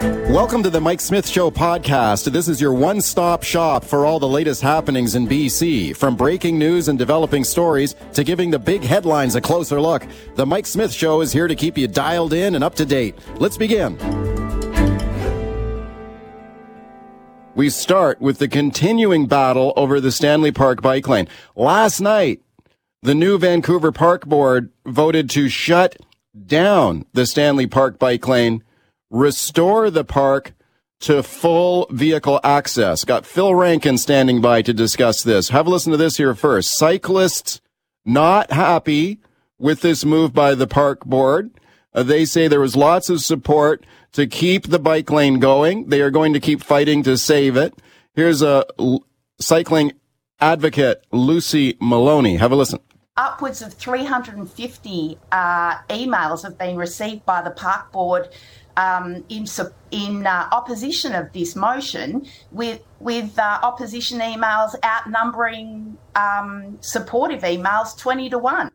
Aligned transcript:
Welcome 0.00 0.62
to 0.62 0.70
the 0.70 0.80
Mike 0.80 1.02
Smith 1.02 1.28
Show 1.28 1.50
podcast. 1.50 2.32
This 2.32 2.48
is 2.48 2.58
your 2.58 2.72
one 2.72 3.02
stop 3.02 3.42
shop 3.42 3.84
for 3.84 4.06
all 4.06 4.18
the 4.18 4.26
latest 4.26 4.62
happenings 4.62 5.14
in 5.14 5.28
BC. 5.28 5.94
From 5.94 6.16
breaking 6.16 6.58
news 6.58 6.88
and 6.88 6.98
developing 6.98 7.44
stories 7.44 7.94
to 8.14 8.24
giving 8.24 8.50
the 8.50 8.58
big 8.58 8.82
headlines 8.82 9.34
a 9.34 9.42
closer 9.42 9.78
look, 9.78 10.06
the 10.36 10.46
Mike 10.46 10.64
Smith 10.64 10.90
Show 10.90 11.20
is 11.20 11.34
here 11.34 11.48
to 11.48 11.54
keep 11.54 11.76
you 11.76 11.86
dialed 11.86 12.32
in 12.32 12.54
and 12.54 12.64
up 12.64 12.76
to 12.76 12.86
date. 12.86 13.14
Let's 13.36 13.58
begin. 13.58 13.98
We 17.54 17.68
start 17.68 18.22
with 18.22 18.38
the 18.38 18.48
continuing 18.48 19.26
battle 19.26 19.74
over 19.76 20.00
the 20.00 20.12
Stanley 20.12 20.50
Park 20.50 20.80
bike 20.80 21.08
lane. 21.08 21.28
Last 21.54 22.00
night, 22.00 22.40
the 23.02 23.14
new 23.14 23.36
Vancouver 23.36 23.92
Park 23.92 24.24
Board 24.24 24.70
voted 24.86 25.28
to 25.30 25.50
shut 25.50 25.96
down 26.46 27.04
the 27.12 27.26
Stanley 27.26 27.66
Park 27.66 27.98
bike 27.98 28.26
lane 28.26 28.64
restore 29.10 29.90
the 29.90 30.04
park 30.04 30.54
to 31.00 31.22
full 31.22 31.86
vehicle 31.90 32.40
access. 32.44 33.04
Got 33.04 33.26
Phil 33.26 33.54
Rankin 33.54 33.98
standing 33.98 34.40
by 34.40 34.62
to 34.62 34.72
discuss 34.72 35.22
this. 35.22 35.48
Have 35.48 35.66
a 35.66 35.70
listen 35.70 35.92
to 35.92 35.96
this 35.96 36.18
here 36.18 36.34
first. 36.34 36.76
Cyclists 36.76 37.60
not 38.04 38.52
happy 38.52 39.18
with 39.58 39.80
this 39.80 40.04
move 40.04 40.32
by 40.32 40.54
the 40.54 40.66
park 40.66 41.04
board. 41.04 41.50
Uh, 41.92 42.02
they 42.02 42.24
say 42.24 42.48
there 42.48 42.60
was 42.60 42.76
lots 42.76 43.10
of 43.10 43.20
support 43.20 43.84
to 44.12 44.26
keep 44.26 44.68
the 44.68 44.78
bike 44.78 45.10
lane 45.10 45.38
going. 45.38 45.88
They 45.88 46.00
are 46.00 46.10
going 46.10 46.32
to 46.34 46.40
keep 46.40 46.62
fighting 46.62 47.02
to 47.04 47.16
save 47.16 47.56
it. 47.56 47.74
Here's 48.14 48.42
a 48.42 48.64
l- 48.78 49.04
cycling 49.40 49.92
advocate, 50.40 51.04
Lucy 51.10 51.76
Maloney. 51.80 52.36
Have 52.36 52.52
a 52.52 52.56
listen 52.56 52.80
upwards 53.20 53.60
of 53.60 53.74
350 53.74 55.18
uh, 55.30 55.78
emails 55.88 56.42
have 56.42 56.56
been 56.56 56.76
received 56.76 57.24
by 57.26 57.42
the 57.42 57.50
park 57.50 57.92
board 57.92 58.28
um, 58.76 59.24
in 59.28 59.46
in 59.90 60.26
uh, 60.26 60.48
opposition 60.52 61.14
of 61.14 61.32
this 61.32 61.54
motion, 61.54 62.26
with 62.50 62.80
with 62.98 63.38
uh, 63.38 63.58
opposition 63.62 64.20
emails 64.20 64.74
outnumbering 64.82 65.98
um, 66.14 66.78
supportive 66.80 67.42
emails 67.42 67.98
twenty 67.98 68.30
to 68.30 68.38
one. 68.38 68.70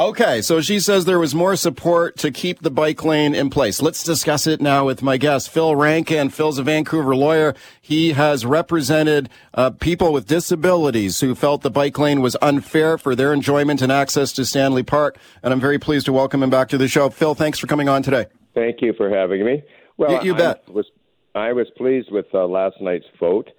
Okay, 0.00 0.40
so 0.40 0.62
she 0.62 0.80
says 0.80 1.04
there 1.04 1.18
was 1.18 1.34
more 1.34 1.56
support 1.56 2.16
to 2.16 2.30
keep 2.30 2.62
the 2.62 2.70
bike 2.70 3.04
lane 3.04 3.34
in 3.34 3.50
place. 3.50 3.82
Let's 3.82 4.02
discuss 4.02 4.46
it 4.46 4.58
now 4.58 4.86
with 4.86 5.02
my 5.02 5.18
guest, 5.18 5.50
Phil 5.50 5.76
Rankin. 5.76 6.30
Phil's 6.30 6.56
a 6.56 6.62
Vancouver 6.62 7.14
lawyer. 7.14 7.54
He 7.82 8.12
has 8.12 8.46
represented 8.46 9.28
uh, 9.52 9.72
people 9.72 10.10
with 10.10 10.26
disabilities 10.26 11.20
who 11.20 11.34
felt 11.34 11.60
the 11.60 11.70
bike 11.70 11.98
lane 11.98 12.22
was 12.22 12.34
unfair 12.40 12.96
for 12.96 13.14
their 13.14 13.34
enjoyment 13.34 13.82
and 13.82 13.92
access 13.92 14.32
to 14.32 14.46
Stanley 14.46 14.82
Park. 14.82 15.18
And 15.42 15.52
I'm 15.52 15.60
very 15.60 15.78
pleased 15.78 16.06
to 16.06 16.14
welcome 16.14 16.42
him 16.42 16.48
back 16.48 16.70
to 16.70 16.78
the 16.78 16.88
show. 16.88 17.10
Phil, 17.10 17.34
thanks 17.34 17.58
for 17.58 17.66
coming 17.66 17.90
on 17.90 18.02
today. 18.02 18.24
Thank 18.54 18.80
you 18.80 18.94
for 18.94 19.14
having 19.14 19.44
me. 19.44 19.62
Well, 19.98 20.24
you, 20.24 20.30
you 20.30 20.34
bet. 20.34 20.64
I 20.66 20.70
was 20.70 20.86
I 21.34 21.52
was 21.52 21.66
pleased 21.76 22.10
with 22.10 22.24
uh, 22.32 22.46
last 22.46 22.80
night's 22.80 23.04
vote. 23.20 23.50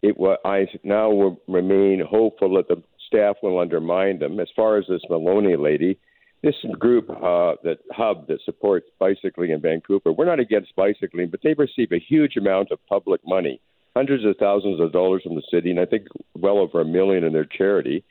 It 0.00 0.16
was, 0.18 0.38
I 0.46 0.66
now 0.82 1.10
will 1.10 1.42
remain 1.46 2.00
hopeful 2.00 2.56
that 2.56 2.68
the 2.68 2.82
staff 3.10 3.36
will 3.42 3.58
undermine 3.58 4.20
them. 4.20 4.38
As 4.38 4.48
far 4.54 4.78
as 4.78 4.84
this 4.88 5.02
Maloney 5.10 5.56
lady, 5.56 5.98
this 6.42 6.54
group 6.78 7.10
uh, 7.10 7.52
that 7.64 7.78
hub 7.92 8.28
that 8.28 8.38
supports 8.44 8.86
bicycling 8.98 9.50
in 9.50 9.60
Vancouver, 9.60 10.12
we're 10.12 10.24
not 10.24 10.40
against 10.40 10.74
bicycling, 10.76 11.28
but 11.30 11.40
they 11.42 11.54
receive 11.54 11.90
a 11.92 11.98
huge 11.98 12.36
amount 12.36 12.68
of 12.70 12.78
public 12.86 13.20
money, 13.26 13.60
hundreds 13.94 14.24
of 14.24 14.36
thousands 14.38 14.80
of 14.80 14.92
dollars 14.92 15.22
from 15.24 15.34
the 15.34 15.42
city, 15.50 15.70
and 15.70 15.80
I 15.80 15.86
think 15.86 16.04
well 16.34 16.58
over 16.58 16.80
a 16.80 16.84
million 16.84 17.24
in 17.24 17.32
their 17.32 17.44
charity. 17.58 18.04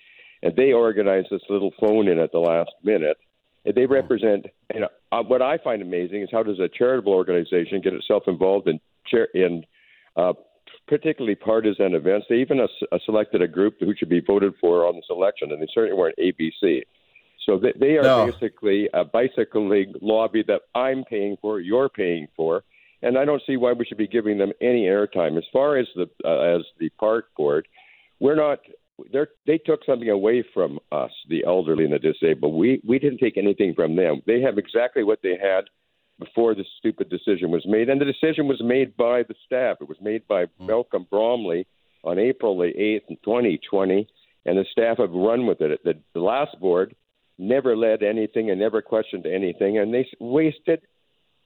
And 0.43 0.55
they 0.55 0.71
organized 0.71 1.29
this 1.31 1.41
little 1.49 1.73
phone 1.79 2.07
in 2.07 2.19
at 2.19 2.31
the 2.31 2.39
last 2.39 2.71
minute 2.83 3.17
And 3.65 3.75
they 3.75 3.85
represent, 3.85 4.45
you 4.73 4.81
know, 4.81 4.89
uh, 5.11 5.23
what 5.23 5.41
I 5.41 5.57
find 5.57 5.81
amazing 5.81 6.21
is 6.21 6.29
how 6.31 6.43
does 6.43 6.59
a 6.59 6.69
charitable 6.69 7.13
organization 7.13 7.81
get 7.81 7.93
itself 7.93 8.23
involved 8.27 8.67
in 8.67 8.79
char- 9.05 9.27
in 9.33 9.63
uh, 10.15 10.33
particularly 10.87 11.35
partisan 11.35 11.93
events. 11.93 12.27
They 12.29 12.37
even 12.37 12.59
uh, 12.59 12.97
selected 13.05 13.41
a 13.41 13.47
group 13.47 13.75
who 13.79 13.93
should 13.95 14.09
be 14.09 14.21
voted 14.21 14.53
for 14.59 14.85
on 14.87 14.95
this 14.95 15.05
election, 15.09 15.51
and 15.51 15.61
they 15.61 15.67
certainly 15.73 15.97
weren't 15.97 16.17
ABC. 16.17 16.83
So 17.45 17.57
they, 17.57 17.73
they 17.79 17.97
are 17.97 18.03
no. 18.03 18.31
basically 18.31 18.89
a 18.93 19.03
bicycle 19.03 19.67
league 19.67 19.95
lobby 20.01 20.43
that 20.47 20.61
I'm 20.75 21.03
paying 21.05 21.37
for, 21.41 21.59
you're 21.59 21.89
paying 21.89 22.27
for, 22.35 22.63
and 23.01 23.17
I 23.17 23.25
don't 23.25 23.41
see 23.47 23.57
why 23.57 23.73
we 23.73 23.85
should 23.85 23.97
be 23.97 24.07
giving 24.07 24.37
them 24.37 24.51
any 24.61 24.85
airtime. 24.85 25.37
As 25.37 25.45
far 25.51 25.77
as 25.77 25.87
the 25.95 26.09
uh, 26.25 26.57
as 26.57 26.63
the 26.79 26.89
park 26.99 27.25
board, 27.37 27.67
we're 28.19 28.35
not 28.35 28.59
they 29.45 29.57
took 29.57 29.85
something 29.85 30.09
away 30.09 30.43
from 30.53 30.79
us, 30.91 31.11
the 31.29 31.45
elderly 31.45 31.85
and 31.85 31.93
the 31.93 31.99
disabled. 31.99 32.53
We 32.55 32.81
we 32.85 32.99
didn't 32.99 33.19
take 33.19 33.37
anything 33.37 33.73
from 33.73 33.95
them. 33.95 34.21
They 34.27 34.41
have 34.41 34.57
exactly 34.57 35.03
what 35.03 35.19
they 35.23 35.37
had 35.41 35.65
before 36.19 36.53
the 36.53 36.65
stupid 36.77 37.09
decision 37.09 37.49
was 37.49 37.65
made, 37.65 37.89
and 37.89 37.99
the 37.99 38.05
decision 38.05 38.47
was 38.47 38.61
made 38.61 38.95
by 38.97 39.23
the 39.23 39.35
staff. 39.45 39.77
It 39.81 39.87
was 39.87 39.97
made 40.01 40.27
by 40.27 40.45
mm. 40.45 40.49
Malcolm 40.67 41.07
Bromley 41.09 41.65
on 42.03 42.19
April 42.19 42.57
the 42.57 42.65
eighth, 42.65 43.05
twenty 43.23 43.59
twenty, 43.69 44.07
and 44.45 44.57
the 44.57 44.65
staff 44.71 44.97
have 44.97 45.11
run 45.11 45.47
with 45.47 45.61
it. 45.61 45.79
The, 45.83 45.93
the 46.13 46.19
last 46.19 46.59
board 46.59 46.95
never 47.37 47.75
led 47.75 48.03
anything 48.03 48.49
and 48.49 48.59
never 48.59 48.81
questioned 48.81 49.25
anything, 49.25 49.77
and 49.77 49.93
they 49.93 50.05
wasted 50.19 50.81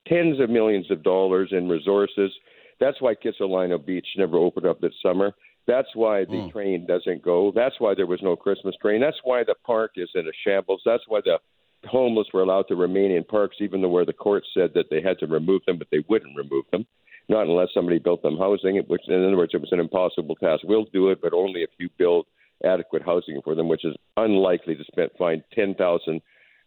tens 0.08 0.40
of 0.40 0.50
millions 0.50 0.90
of 0.92 1.04
dollars 1.04 1.50
in 1.52 1.70
resources. 1.70 2.32
That's 2.80 3.00
why 3.00 3.14
Kitsilano 3.16 3.84
Beach 3.84 4.08
never 4.18 4.38
opened 4.38 4.66
up 4.66 4.82
this 4.82 4.94
summer. 5.02 5.34
That's 5.66 5.88
why 5.96 6.26
the 6.26 6.32
mm. 6.32 6.52
train 6.52 6.86
doesn't 6.86 7.22
go. 7.22 7.54
That's 7.56 7.76
why 7.80 7.94
there 7.96 8.08
was 8.08 8.20
no 8.22 8.36
Christmas 8.36 8.76
train. 8.82 9.00
That's 9.00 9.22
why 9.24 9.44
the 9.44 9.56
park 9.66 9.92
is 9.96 10.10
in 10.16 10.28
a 10.28 10.32
shambles. 10.44 10.82
That's 10.84 11.04
why 11.08 11.22
the 11.24 11.38
homeless 11.86 12.28
were 12.34 12.42
allowed 12.42 12.68
to 12.70 12.76
remain 12.76 13.12
in 13.12 13.24
parks, 13.24 13.58
even 13.60 13.82
though 13.82 13.90
where 13.90 14.06
the 14.06 14.14
court 14.14 14.44
said 14.54 14.72
that 14.76 14.90
they 14.90 15.02
had 15.02 15.20
to 15.20 15.28
remove 15.28 15.62
them, 15.66 15.78
but 15.78 15.88
they 15.92 16.04
wouldn't 16.08 16.38
remove 16.38 16.66
them, 16.72 16.86
not 17.30 17.48
unless 17.48 17.70
somebody 17.74 18.00
built 18.00 18.22
them 18.22 18.38
housing. 18.38 18.78
Which, 18.88 19.02
in 19.08 19.24
other 19.24 19.38
words, 19.38 19.54
it 19.54 19.62
was 19.62 19.72
an 19.72 19.80
impossible 19.80 20.36
task. 20.36 20.64
We'll 20.64 20.86
do 20.86 21.10
it, 21.10 21.22
but 21.22 21.34
only 21.34 21.62
if 21.62 21.70
you 21.78 21.90
build 21.98 22.26
adequate 22.64 23.04
housing 23.04 23.42
for 23.44 23.56
them, 23.56 23.68
which 23.68 23.84
is 23.84 23.96
unlikely 24.18 24.76
to 24.76 24.84
spend 24.86 25.12
find 25.18 25.44
ten 25.54 25.76
thousand 25.76 26.22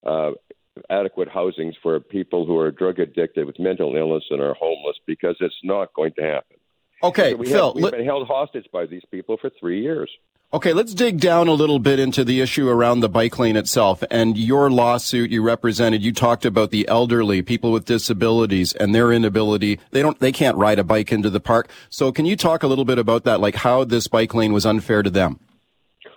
uh, 0.04 0.32
adequate 0.90 1.28
housings 1.28 1.74
for 1.82 1.98
people 2.00 2.44
who 2.44 2.58
are 2.58 2.70
drug 2.70 2.98
addicted 2.98 3.46
with 3.46 3.58
mental 3.58 3.96
illness 3.96 4.24
and 4.30 4.40
are 4.40 4.54
homeless, 4.54 4.96
because 5.06 5.36
it's 5.40 5.54
not 5.64 5.92
going 5.94 6.12
to 6.12 6.22
happen. 6.22 6.56
Okay, 7.02 7.32
so 7.32 7.36
we 7.36 7.46
Phil. 7.46 7.66
Have, 7.66 7.74
we've 7.74 7.84
let, 7.84 7.92
been 7.94 8.04
held 8.04 8.26
hostage 8.26 8.66
by 8.72 8.86
these 8.86 9.04
people 9.10 9.36
for 9.40 9.50
three 9.58 9.82
years. 9.82 10.10
Okay, 10.54 10.72
let's 10.72 10.94
dig 10.94 11.18
down 11.18 11.48
a 11.48 11.52
little 11.52 11.80
bit 11.80 11.98
into 11.98 12.22
the 12.22 12.40
issue 12.40 12.68
around 12.68 13.00
the 13.00 13.08
bike 13.08 13.36
lane 13.36 13.56
itself 13.56 14.04
and 14.12 14.38
your 14.38 14.70
lawsuit 14.70 15.32
you 15.32 15.42
represented. 15.42 16.04
You 16.04 16.12
talked 16.12 16.44
about 16.44 16.70
the 16.70 16.86
elderly, 16.86 17.42
people 17.42 17.72
with 17.72 17.84
disabilities 17.84 18.72
and 18.72 18.94
their 18.94 19.12
inability. 19.12 19.80
They 19.90 20.02
don't, 20.02 20.16
they 20.20 20.30
can't 20.30 20.56
ride 20.56 20.78
a 20.78 20.84
bike 20.84 21.10
into 21.10 21.30
the 21.30 21.40
park. 21.40 21.68
So 21.90 22.12
can 22.12 22.26
you 22.26 22.36
talk 22.36 22.62
a 22.62 22.68
little 22.68 22.84
bit 22.84 22.96
about 22.96 23.24
that, 23.24 23.40
like 23.40 23.56
how 23.56 23.82
this 23.82 24.06
bike 24.06 24.34
lane 24.34 24.52
was 24.52 24.64
unfair 24.64 25.02
to 25.02 25.10
them? 25.10 25.40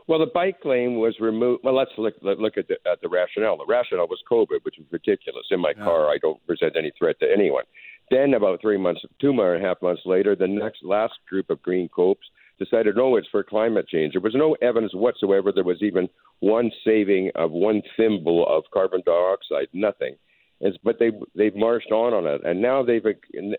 Well, 0.05 0.19
the 0.19 0.31
bike 0.31 0.63
lane 0.63 0.99
was 0.99 1.15
removed. 1.19 1.63
Well, 1.63 1.75
let's 1.75 1.91
look, 1.97 2.13
look 2.21 2.55
at, 2.55 2.67
the, 2.67 2.75
at 2.85 3.01
the 3.01 3.09
rationale. 3.09 3.57
The 3.57 3.65
rationale 3.65 4.07
was 4.07 4.21
COVID, 4.31 4.63
which 4.63 4.75
was 4.77 4.85
ridiculous. 4.91 5.47
In 5.49 5.59
my 5.59 5.73
yeah. 5.75 5.83
car, 5.83 6.07
I 6.07 6.19
don't 6.21 6.45
present 6.45 6.75
any 6.77 6.91
threat 6.99 7.19
to 7.21 7.25
anyone. 7.31 7.63
Then, 8.11 8.35
about 8.35 8.61
three 8.61 8.77
months, 8.77 9.01
two 9.19 9.31
and 9.31 9.39
a 9.39 9.67
half 9.67 9.81
months 9.81 10.03
later, 10.05 10.35
the 10.35 10.47
next 10.47 10.83
last 10.83 11.13
group 11.27 11.49
of 11.49 11.63
green 11.63 11.89
copes 11.89 12.27
decided, 12.59 12.95
no, 12.95 13.15
it's 13.15 13.27
for 13.31 13.43
climate 13.43 13.87
change. 13.87 14.13
There 14.13 14.21
was 14.21 14.35
no 14.35 14.55
evidence 14.61 14.93
whatsoever. 14.93 15.51
There 15.51 15.63
was 15.63 15.81
even 15.81 16.09
one 16.39 16.71
saving 16.85 17.31
of 17.35 17.51
one 17.51 17.81
thimble 17.97 18.45
of 18.47 18.65
carbon 18.73 19.01
dioxide, 19.05 19.67
nothing. 19.73 20.15
It's, 20.61 20.77
but 20.83 20.99
they 20.99 21.11
they've 21.35 21.55
marched 21.55 21.91
on 21.91 22.13
on 22.13 22.27
it, 22.27 22.41
and 22.43 22.61
now 22.61 22.83
they've 22.83 23.05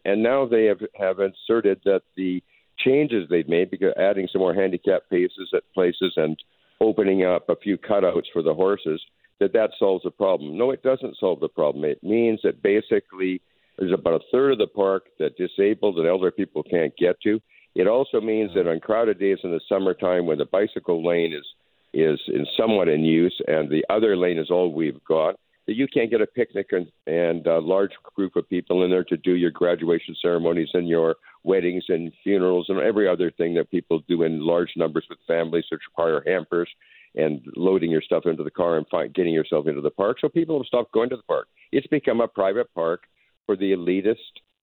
and 0.05 0.23
now 0.23 0.47
they 0.47 0.67
have 0.67 0.81
have 0.99 1.19
inserted 1.19 1.81
that 1.87 2.03
the 2.15 2.43
changes 2.79 3.27
they've 3.29 3.49
made, 3.49 3.71
because 3.71 3.95
adding 3.99 4.29
some 4.31 4.41
more 4.41 4.55
handicap 4.55 5.03
paces 5.11 5.51
at 5.55 5.63
places 5.75 6.13
and 6.17 6.37
opening 6.81 7.25
up 7.25 7.49
a 7.49 7.57
few 7.57 7.77
cutouts 7.79 8.27
for 8.33 8.43
the 8.43 8.55
horses, 8.55 9.01
that 9.39 9.53
that 9.55 9.71
solves 9.79 10.05
the 10.05 10.11
problem. 10.11 10.57
No, 10.57 10.71
it 10.71 10.83
doesn't 10.83 11.17
solve 11.19 11.41
the 11.41 11.49
problem. 11.49 11.85
It 11.85 12.03
means 12.03 12.41
that 12.45 12.63
basically 12.63 13.41
there's 13.79 13.93
about 13.93 14.21
a 14.21 14.25
third 14.31 14.53
of 14.53 14.59
the 14.59 14.67
park 14.67 15.05
that 15.19 15.37
disabled 15.37 15.99
and 15.99 16.07
elder 16.07 16.31
people 16.31 16.63
can't 16.63 16.95
get 16.99 17.21
to. 17.23 17.41
It 17.75 17.87
also 17.87 18.21
means 18.21 18.53
that 18.55 18.61
mm-hmm. 18.61 18.71
on 18.71 18.81
crowded 18.81 19.19
days 19.19 19.39
in 19.45 19.51
the 19.51 19.61
summertime, 19.69 20.27
when 20.27 20.39
the 20.39 20.47
bicycle 20.47 21.05
lane 21.05 21.33
is 21.33 21.47
is 21.93 22.21
in 22.29 22.47
somewhat 22.57 22.89
in 22.89 23.05
use 23.05 23.37
and 23.49 23.69
the 23.69 23.85
other 23.91 24.17
lane 24.17 24.39
is 24.39 24.49
all 24.49 24.73
we've 24.73 25.03
got, 25.05 25.35
that 25.67 25.75
you 25.75 25.89
can't 25.89 26.11
get 26.11 26.21
a 26.21 26.27
picnic 26.27 26.69
and, 26.71 26.87
and 27.07 27.47
a 27.47 27.59
large 27.59 27.91
group 28.15 28.37
of 28.37 28.49
people 28.49 28.85
in 28.85 28.91
there 28.91 29.05
to 29.05 29.17
do 29.17 29.35
your 29.35 29.51
graduation 29.51 30.15
ceremonies 30.23 30.69
and 30.75 30.89
your 30.89 31.17
weddings 31.43 31.85
and 31.89 32.13
funerals 32.23 32.67
and 32.69 32.79
every 32.79 33.09
other 33.09 33.31
thing 33.33 33.55
that 33.55 33.71
people 33.71 34.01
do 34.09 34.23
in 34.23 34.47
large 34.47 34.71
numbers 34.77 35.05
with 35.11 35.19
families 35.27 35.65
which 35.71 35.81
require 35.91 36.23
hampers 36.27 36.69
and 37.17 37.41
loading 37.57 37.91
your 37.91 38.03
stuff 38.03 38.25
into 38.27 38.45
the 38.45 38.51
car 38.51 38.77
and 38.77 38.87
find, 38.89 39.13
getting 39.15 39.35
yourself 39.35 39.67
into 39.67 39.81
the 39.81 39.91
park. 39.91 40.19
So 40.21 40.29
people 40.29 40.59
have 40.59 40.67
stopped 40.67 40.93
going 40.93 41.11
to 41.11 41.17
the 41.17 41.23
park. 41.25 41.49
It's 41.73 41.87
become 41.89 42.21
a 42.21 42.29
private 42.29 42.73
park 42.75 43.03
for 43.47 43.57
the 43.57 43.73
elitist 43.73 44.17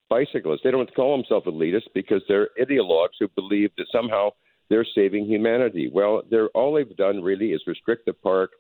bicyclists. 0.10 0.62
They 0.64 0.72
don't 0.72 0.94
call 0.96 1.16
themselves 1.18 1.46
elitists 1.48 1.90
because 1.94 2.22
they're 2.28 2.50
ideologues 2.62 3.18
who 3.20 3.28
believe 3.36 3.72
that 3.78 3.88
somehow 3.92 4.32
they're 4.70 4.86
saving 4.96 5.26
humanity. 5.26 5.90
Well, 5.92 6.24
they're 6.30 6.50
all 6.50 6.74
they've 6.74 6.98
done 6.98 7.24
really 7.24 7.52
is 7.52 7.62
restrict 7.68 8.06
the 8.06 8.14
park 8.14 8.52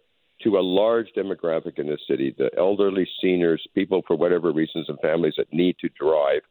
to 0.43 0.57
a 0.57 0.61
large 0.61 1.07
demographic 1.17 1.79
in 1.79 1.87
this 1.87 2.01
city, 2.07 2.33
the 2.37 2.49
elderly, 2.57 3.07
seniors, 3.21 3.65
people 3.73 4.03
for 4.07 4.15
whatever 4.15 4.51
reasons 4.51 4.87
and 4.87 4.99
families 4.99 5.33
that 5.37 5.51
need 5.51 5.75
to 5.79 5.89
drive. 5.99 6.41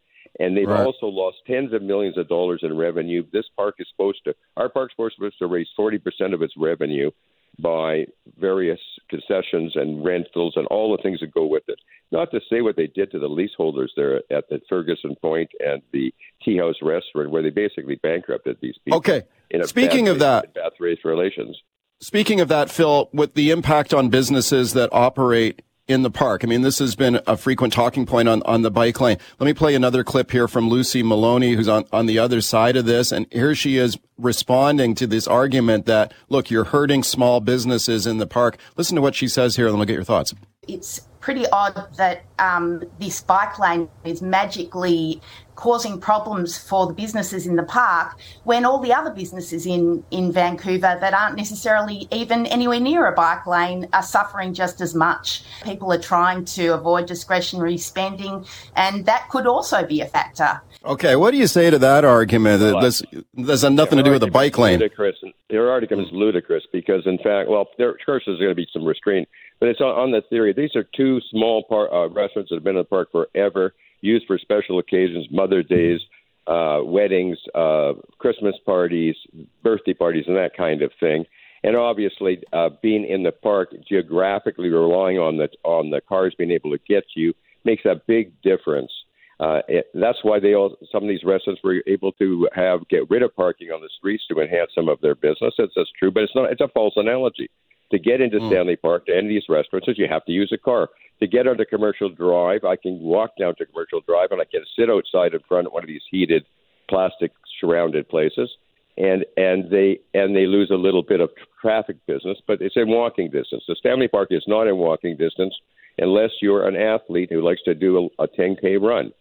and 0.41 0.55
they've 0.55 0.69
Right. 0.69 0.85
also 0.85 1.07
lost 1.07 1.39
tens 1.47 1.73
of 1.73 1.81
millions 1.83 2.19
of 2.19 2.29
dollars 2.29 2.63
in 2.63 2.77
revenue. 2.77 3.25
This 3.33 3.49
park 3.57 3.77
is 3.79 3.89
supposed 3.89 4.23
to, 4.25 4.35
our 4.59 4.69
park's 4.69 4.93
supposed 4.93 5.39
to 5.39 5.47
raise 5.47 5.69
40% 5.79 6.35
of 6.35 6.43
its 6.43 6.55
revenue 6.59 7.11
by 7.59 8.07
various 8.39 8.81
concessions 9.09 9.73
and 9.77 10.05
rentals 10.05 10.55
and 10.57 10.67
all 10.67 10.95
the 10.97 11.03
things 11.03 11.21
that 11.21 11.33
go 11.33 11.47
with 11.47 11.63
it. 11.69 11.79
Not 12.13 12.31
to 12.33 12.41
say 12.51 12.61
what 12.61 12.77
they 12.77 12.87
did 12.87 13.11
to 13.13 13.19
the 13.19 13.29
leaseholders 13.29 13.93
there 13.97 14.17
at 14.31 14.49
the 14.49 14.61
Ferguson 14.69 15.15
Point 15.21 15.51
and 15.61 15.83
the 15.93 16.13
Tea 16.45 16.59
House 16.59 16.77
Restaurant, 16.83 17.31
where 17.31 17.43
they 17.43 17.51
basically 17.51 17.97
bankrupted 17.97 18.59
these 18.61 18.77
people. 18.85 18.99
Okay. 18.99 19.23
in 19.51 19.61
a 19.63 19.67
Speaking 19.67 20.09
of 20.09 20.19
that- 20.19 20.55
bad 20.55 20.73
race 20.79 20.99
relations. 21.05 21.57
Speaking 22.01 22.41
of 22.41 22.49
that, 22.49 22.71
Phil, 22.71 23.09
with 23.13 23.35
the 23.35 23.51
impact 23.51 23.95
on 23.95 24.11
businesses 24.11 24.75
that 24.75 24.91
operate 24.93 25.63
in 25.89 26.03
the 26.03 26.11
park, 26.11 26.43
I 26.43 26.47
mean, 26.49 26.63
this 26.63 26.79
has 26.81 26.97
been 26.97 27.21
a 27.27 27.37
frequent 27.37 27.73
talking 27.73 28.07
point 28.07 28.29
on, 28.29 28.43
on 28.43 28.63
the 28.63 28.71
bike 28.71 29.01
lane. 29.01 29.19
Let 29.39 29.47
me 29.47 29.55
play 29.55 29.75
another 29.75 30.03
clip 30.03 30.33
here 30.33 30.49
from 30.49 30.69
Lucy 30.69 31.03
Maloney, 31.03 31.55
who's 31.55 31.69
on, 31.69 31.85
on 31.93 32.07
the 32.07 32.19
other 32.19 32.41
side 32.41 32.77
of 32.77 32.87
this. 32.87 33.13
And 33.13 33.27
here 33.31 33.55
she 33.55 33.77
is 33.77 33.97
responding 34.19 34.95
to 34.97 35.07
this 35.07 35.29
argument 35.29 35.87
that, 35.87 36.13
look, 36.29 36.51
you're 36.51 36.65
hurting 36.65 37.05
small 37.05 37.41
businesses 37.41 38.07
in 38.07 38.19
the 38.19 38.27
park. 38.27 38.59
Listen 38.77 38.97
to 38.97 39.03
what 39.03 39.15
she 39.15 39.29
says 39.29 39.57
here, 39.57 39.69
and 39.69 39.77
we'll 39.77 39.87
get 39.87 39.95
your 39.95 40.05
thoughts. 40.05 40.35
it's 40.67 41.07
pretty 41.21 41.47
odd 41.49 41.89
that 41.97 42.25
um, 42.39 42.83
this 43.01 43.21
bike 43.21 43.59
lane 43.59 43.89
is 44.05 44.23
magically 44.23 45.21
causing 45.57 45.99
problems 45.99 46.57
for 46.57 46.87
the 46.87 46.93
businesses 46.93 47.47
in 47.47 47.57
the 47.57 47.63
park 47.63 48.17
when 48.45 48.65
all 48.65 48.79
the 48.79 48.93
other 48.93 49.11
businesses 49.11 49.67
in, 49.67 50.05
in 50.11 50.31
Vancouver 50.31 50.97
that 51.01 51.15
aren't 51.15 51.37
necessarily 51.37 52.07
even 52.13 52.47
anywhere 52.47 52.79
near 52.79 53.07
a 53.07 53.13
bike 53.13 53.47
lane 53.47 53.89
are 53.93 54.03
suffering 54.03 54.55
just 54.55 54.81
as 54.81 54.95
much. 54.95 55.45
People 55.65 55.93
are 55.93 56.01
trying 56.01 56.45
to 56.45 56.69
avoid 56.69 57.07
discretionary 57.07 57.79
spending, 57.79 58.45
and 58.77 59.07
that 59.07 59.29
could 59.31 59.47
also 59.47 59.85
be 59.85 60.01
a 60.01 60.07
factor. 60.07 60.61
Okay, 60.85 61.17
what 61.17 61.33
do 61.33 61.39
you 61.39 61.47
say 61.47 61.71
to 61.71 61.79
that 61.79 62.05
argument? 62.05 62.61
That 62.61 62.81
this, 62.81 63.03
this 63.35 63.63
has 63.63 63.73
nothing 63.73 63.97
to 63.97 64.05
do 64.05 64.13
with 64.13 64.21
the 64.21 64.31
bike 64.31 64.59
lane. 64.59 64.79
Ludicrous. 64.79 65.17
Their 65.49 65.71
argument 65.71 66.09
is 66.09 66.13
ludicrous 66.13 66.65
because, 66.73 67.07
in 67.07 67.19
fact, 67.19 67.49
well, 67.49 67.67
there 67.79 67.91
of 67.91 67.97
course 68.05 68.25
there's 68.27 68.39
going 68.39 68.51
to 68.51 68.55
be 68.55 68.67
some 68.73 68.85
restraint, 68.85 69.29
but 69.59 69.69
it's 69.69 69.81
on, 69.81 69.89
on 69.99 70.11
the 70.11 70.23
theory. 70.29 70.53
These 70.53 70.77
are 70.77 70.85
two 70.95 71.21
small 71.31 71.65
par- 71.69 71.93
uh, 71.93 72.09
restaurants 72.09 72.51
that 72.51 72.57
have 72.57 72.65
been 72.65 72.77
in 72.77 72.83
the 72.83 72.85
park 72.85 73.11
forever, 73.11 73.75
used 74.01 74.27
for 74.27 74.39
special 74.39 74.79
occasions, 74.79 75.27
Mother 75.31 75.63
Days, 75.63 76.01
uh, 76.47 76.81
weddings, 76.85 77.39
uh, 77.55 77.95
Christmas 78.19 78.55
parties, 78.65 79.17
birthday 79.63 79.95
parties, 79.95 80.25
and 80.27 80.37
that 80.37 80.57
kind 80.57 80.83
of 80.83 80.93
thing. 81.01 81.25
And 81.65 81.77
obviously, 81.77 82.43
uh, 82.53 82.71
being 82.83 83.05
in 83.05 83.25
the 83.25 83.33
park, 83.33 83.75
geographically 83.89 84.69
relying 84.69 85.19
on 85.19 85.37
the 85.37 85.49
on 85.65 85.91
the 85.91 86.01
cars 86.01 86.35
being 86.39 86.53
able 86.53 86.71
to 86.71 86.79
get 86.89 87.05
to 87.15 87.21
you 87.21 87.35
makes 87.65 87.85
a 87.85 88.01
big 88.07 88.41
difference. 88.43 88.93
Uh, 89.41 89.61
it, 89.69 89.91
that's 89.93 90.19
why 90.23 90.39
they 90.39 90.55
all 90.55 90.77
some 90.93 91.03
of 91.03 91.09
these 91.09 91.25
restaurants 91.25 91.61
were 91.65 91.83
able 91.87 92.13
to 92.13 92.49
have 92.55 92.87
get 92.89 93.11
rid 93.11 93.23
of 93.23 93.35
parking 93.35 93.71
on 93.71 93.81
the 93.81 93.91
streets 93.99 94.23
to 94.29 94.41
enhance 94.41 94.71
some 94.75 94.89
of 94.89 95.01
their 95.01 95.15
business. 95.15 95.55
That's, 95.59 95.73
that's 95.75 95.91
true, 95.99 96.11
but 96.11 96.23
it's 96.23 96.35
not. 96.35 96.53
It's 96.53 96.61
a 96.61 96.69
false 96.69 96.95
analogy. 96.97 97.51
To 97.93 97.99
get 98.01 98.21
into 98.21 98.41
Stanley 98.49 98.75
Park 98.75 99.07
to 99.07 99.13
any 99.13 99.27
of 99.27 99.29
these 99.29 99.49
restaurants, 99.49 99.87
you 99.97 100.09
have 100.09 100.25
to 100.25 100.33
use 100.33 100.51
a 100.53 100.59
car. 100.59 100.89
To 101.21 101.27
get 101.27 101.47
onto 101.47 101.65
Commercial 101.65 102.11
Drive, 102.11 102.65
I 102.65 102.77
can 102.77 103.01
walk 103.01 103.37
down 103.39 103.55
to 103.57 103.67
Commercial 103.67 104.03
Drive 104.03 104.33
and 104.33 104.41
I 104.41 104.45
can 104.45 104.65
sit 104.79 104.91
outside 104.91 105.33
in 105.33 105.41
front 105.49 105.67
of 105.67 105.73
one 105.73 105.83
of 105.83 105.89
these 105.89 106.03
heated, 106.11 106.45
plastic 106.89 107.33
surrounded 107.59 108.09
places, 108.09 108.51
and 108.99 109.25
and 109.37 109.71
they 109.71 110.01
and 110.15 110.37
they 110.37 110.47
lose 110.47 110.71
a 110.71 110.77
little 110.77 111.03
bit 111.03 111.21
of 111.21 111.31
traffic 111.61 111.97
business, 112.07 112.39
but 112.47 112.61
it's 112.61 112.77
in 112.77 112.89
walking 112.89 113.31
distance. 113.31 113.65
The 113.67 113.77
Stanley 113.79 114.09
Park 114.09 114.29
is 114.31 114.45
not 114.47 114.67
in 114.67 114.77
walking 114.77 115.17
distance 115.17 115.55
unless 115.99 116.31
you're 116.43 116.69
an 116.69 116.77
athlete 116.77 117.31
who 117.31 117.43
likes 117.43 117.63
to 117.63 117.75
do 117.75 118.11
a, 118.19 118.25
a 118.25 118.29
10k 118.29 118.81
run. 118.81 119.13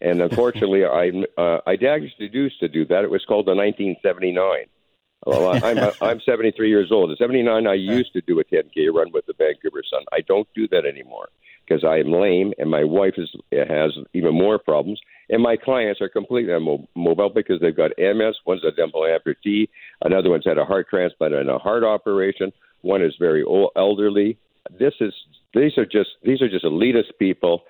And 0.00 0.22
unfortunately, 0.26 0.84
I 0.84 1.10
uh, 1.36 1.60
I 1.66 1.74
actually 1.74 2.30
used 2.32 2.60
to 2.60 2.68
do 2.68 2.84
that. 2.86 3.04
It 3.04 3.10
was 3.10 3.24
called 3.26 3.46
the 3.46 3.54
1979. 3.54 4.66
Well, 5.26 5.48
I- 5.48 5.70
I'm 5.70 5.92
I'm 6.00 6.20
73 6.20 6.68
years 6.68 6.90
old. 6.90 7.10
At 7.10 7.18
79, 7.18 7.66
I 7.66 7.74
used 7.74 8.12
to 8.14 8.20
do 8.22 8.40
a 8.40 8.44
10k 8.44 8.92
run 8.92 9.12
with 9.12 9.26
the 9.26 9.34
Vancouver 9.36 9.82
Sun. 9.90 10.04
I 10.12 10.20
don't 10.20 10.48
do 10.54 10.66
that 10.68 10.86
anymore 10.86 11.28
because 11.66 11.84
I 11.84 11.98
am 11.98 12.10
lame, 12.12 12.52
and 12.58 12.70
my 12.70 12.84
wife 12.84 13.14
is 13.16 13.30
has 13.52 13.92
even 14.12 14.34
more 14.34 14.58
problems, 14.58 15.00
and 15.28 15.42
my 15.42 15.56
clients 15.56 16.00
are 16.00 16.08
completely 16.08 16.52
immobile 16.52 17.30
because 17.30 17.60
they've 17.60 17.76
got 17.76 17.92
MS. 17.98 18.36
One's 18.44 18.64
a 18.64 18.72
dental 18.72 19.02
amputee, 19.02 19.68
another 20.02 20.30
one's 20.30 20.44
had 20.46 20.58
a 20.58 20.64
heart 20.64 20.88
transplant 20.90 21.34
and 21.34 21.48
a 21.48 21.58
heart 21.58 21.84
operation. 21.84 22.52
One 22.82 23.02
is 23.02 23.14
very 23.18 23.42
old, 23.42 23.70
elderly. 23.76 24.38
This 24.78 24.94
is 25.00 25.12
these 25.54 25.76
are 25.78 25.86
just 25.86 26.10
these 26.24 26.42
are 26.42 26.48
just 26.48 26.64
elitist 26.64 27.18
people 27.18 27.62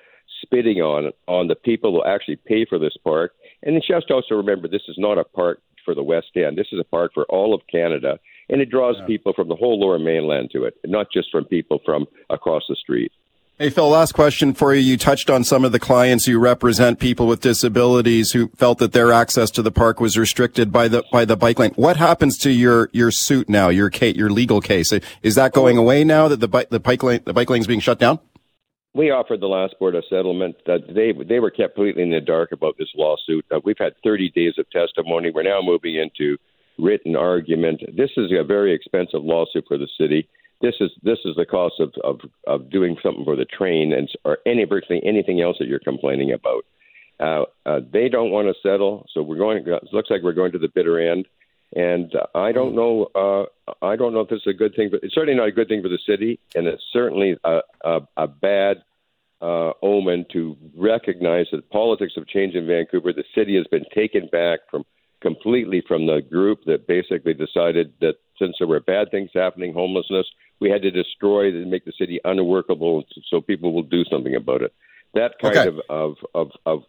spitting 0.43 0.79
on 0.79 1.11
on 1.29 1.49
the 1.49 1.55
people 1.55 1.93
who 1.93 2.05
actually 2.05 2.37
pay 2.37 2.65
for 2.65 2.79
this 2.79 2.97
park. 3.05 3.33
And 3.63 3.75
you 3.75 3.81
just 3.87 4.11
also 4.11 4.35
remember 4.37 4.69
this 4.69 4.89
is 4.89 4.97
not 4.99 5.19
a 5.19 5.25
park 5.25 5.61
for 5.85 5.95
the 5.95 6.03
West 6.03 6.37
End. 6.37 6.57
This 6.57 6.69
is 6.73 6.81
a 6.81 6.85
park 6.85 7.13
for 7.15 7.25
all 7.25 7.55
of 7.55 7.61
Canada, 7.71 8.19
and 8.49 8.61
it 8.61 8.71
draws 8.71 8.97
people 9.07 9.33
from 9.33 9.49
the 9.49 9.57
whole 9.57 9.81
Lower 9.81 9.99
Mainland 9.99 10.51
to 10.53 10.65
it, 10.65 10.75
not 10.85 11.09
just 11.13 11.31
from 11.31 11.45
people 11.45 11.81
from 11.85 12.07
across 12.29 12.63
the 12.69 12.77
street. 12.77 13.13
Hey, 13.61 13.69
Phil, 13.69 13.91
last 13.91 14.13
question 14.13 14.55
for 14.55 14.73
you. 14.73 14.81
You 14.81 14.97
touched 14.97 15.29
on 15.29 15.45
some 15.45 15.67
of 15.67 15.73
the 15.73 15.79
clients 15.79 16.27
you 16.27 16.39
represent, 16.39 16.99
people 16.99 17.27
with 17.27 17.41
disabilities 17.41 18.33
who 18.33 18.49
felt 18.57 18.79
that 18.79 18.93
their 18.93 19.13
access 19.13 19.51
to 19.51 19.61
the 19.61 19.71
park 19.71 20.01
was 20.01 20.17
restricted 20.17 20.73
by 20.73 20.89
the, 20.89 21.05
by 21.13 21.27
the 21.27 21.37
bike 21.37 21.59
lane. 21.59 21.73
What 21.77 21.99
happens 21.99 22.39
to 22.39 22.51
your, 22.51 22.89
your 22.95 23.11
suit 23.11 23.51
now, 23.51 23.69
your 23.69 23.91
your 24.01 24.31
legal 24.31 24.63
case? 24.63 24.95
Is 25.23 25.35
that 25.35 25.53
going 25.53 25.77
away 25.77 26.05
now 26.05 26.27
that 26.29 26.41
the 26.41 26.49
bike, 26.49 26.71
the 26.71 26.81
bike 26.81 27.03
lane, 27.03 27.21
the 27.27 27.35
bike 27.35 27.51
lane 27.51 27.61
is 27.61 27.67
being 27.67 27.81
shut 27.81 27.99
down? 27.99 28.19
We 28.93 29.11
offered 29.11 29.41
the 29.41 29.47
last 29.47 29.79
board 29.79 29.95
a 29.95 30.03
settlement 30.11 30.57
that 30.67 30.81
they 30.89 31.13
they 31.25 31.39
were 31.39 31.51
kept 31.51 31.75
completely 31.75 32.03
in 32.03 32.11
the 32.11 32.21
dark 32.21 32.51
about 32.53 32.77
this 32.79 32.89
lawsuit. 32.97 33.45
Uh, 33.55 33.61
we've 33.65 33.79
had 33.79 33.95
30 34.03 34.31
days 34.31 34.55
of 34.59 34.69
testimony. 34.71 35.31
We're 35.31 35.45
now 35.45 35.61
moving 35.63 35.95
into 35.95 36.37
written 36.79 37.15
argument. 37.15 37.83
This 37.97 38.11
is 38.17 38.33
a 38.33 38.43
very 38.43 38.75
expensive 38.75 39.23
lawsuit 39.23 39.65
for 39.69 39.79
the 39.79 39.89
city. 39.99 40.29
This 40.61 40.75
is 40.81 40.91
this 41.03 41.19
is 41.25 41.37
the 41.37 41.47
cost 41.47 41.75
of 41.79 41.93
of, 42.03 42.21
of 42.47 42.69
doing 42.71 42.97
something 43.03 43.25
for 43.25 43.37
the 43.37 43.45
train 43.45 43.93
and 43.93 44.09
or 44.25 44.39
any 44.45 44.65
virtually 44.65 45.01
anything 45.05 45.41
else 45.41 45.57
that 45.61 45.69
you're 45.69 45.79
complaining 45.79 46.33
about. 46.33 46.65
Uh, 47.21 47.45
uh, 47.67 47.81
they 47.93 48.09
don't 48.09 48.31
want 48.31 48.49
to 48.49 48.69
settle, 48.69 49.07
so 49.13 49.23
we're 49.23 49.37
going. 49.37 49.59
It 49.59 49.93
looks 49.93 50.11
like 50.11 50.23
we're 50.23 50.33
going 50.33 50.53
to 50.53 50.59
the 50.59 50.69
bitter 50.75 50.99
end. 50.99 51.27
And 51.75 52.13
I 52.35 52.51
don't 52.53 52.75
know. 52.75 53.11
Uh, 53.15 53.75
I 53.85 53.95
don't 53.97 54.13
know 54.13 54.21
if 54.21 54.33
it's 54.33 54.47
a 54.47 54.53
good 54.53 54.75
thing, 54.75 54.89
but 54.91 55.01
it's 55.05 55.15
certainly 55.15 55.37
not 55.39 55.49
a 55.49 55.53
good 55.53 55.69
thing 55.69 55.83
for 55.83 55.89
the 55.89 56.01
city, 56.05 56.41
and 56.55 56.67
it's 56.67 56.83
certainly 56.93 57.37
a, 57.45 57.61
a, 57.85 58.01
a 58.17 58.27
bad 58.27 58.79
uh, 59.41 59.73
omen 59.81 60.27
to 60.33 60.57
recognize 60.77 61.47
that 61.53 61.71
politics 61.71 62.15
have 62.17 62.27
changed 62.27 62.57
in 62.57 62.67
Vancouver. 62.67 63.13
The 63.13 63.25
city 63.35 63.57
has 63.57 63.67
been 63.69 63.85
taken 63.95 64.29
back 64.33 64.61
from 64.71 64.85
completely 65.21 65.83
from 65.87 66.07
the 66.07 66.21
group 66.21 66.65
that 66.67 66.87
basically 66.89 67.35
decided 67.35 67.93
that 68.01 68.15
since 68.39 68.57
there 68.59 68.67
were 68.67 68.81
bad 68.81 69.11
things 69.11 69.31
happening, 69.33 69.73
homelessness, 69.73 70.27
we 70.61 70.71
had 70.71 70.83
to 70.83 70.91
destroy 70.91 71.49
and 71.49 71.71
make 71.71 71.85
the 71.85 71.93
city 71.99 72.19
unworkable 72.25 73.05
so 73.29 73.41
people 73.41 73.73
will 73.73 73.83
do 73.83 74.03
something 74.11 74.35
about 74.35 74.63
it. 74.63 74.73
That 75.15 75.39
kind 75.41 75.57
Okay. 75.57 75.69
of, 75.69 75.81
of, 75.89 76.17
of, 76.35 76.51
of 76.67 76.83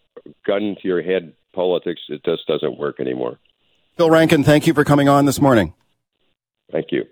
gun 0.46 0.76
to 0.82 0.88
your 0.88 1.02
head 1.02 1.34
politics, 1.54 2.02
it 2.10 2.24
just 2.24 2.48
doesn't 2.48 2.78
work 2.80 3.00
anymore. 3.00 3.38
Phil 3.98 4.10
Rankin, 4.10 4.44
thank 4.44 4.68
you 4.68 4.74
for 4.74 4.84
coming 4.84 5.10
on 5.10 5.26
this 5.26 5.42
morning. 5.42 5.74
Thank 6.72 6.92
you. 6.92 7.06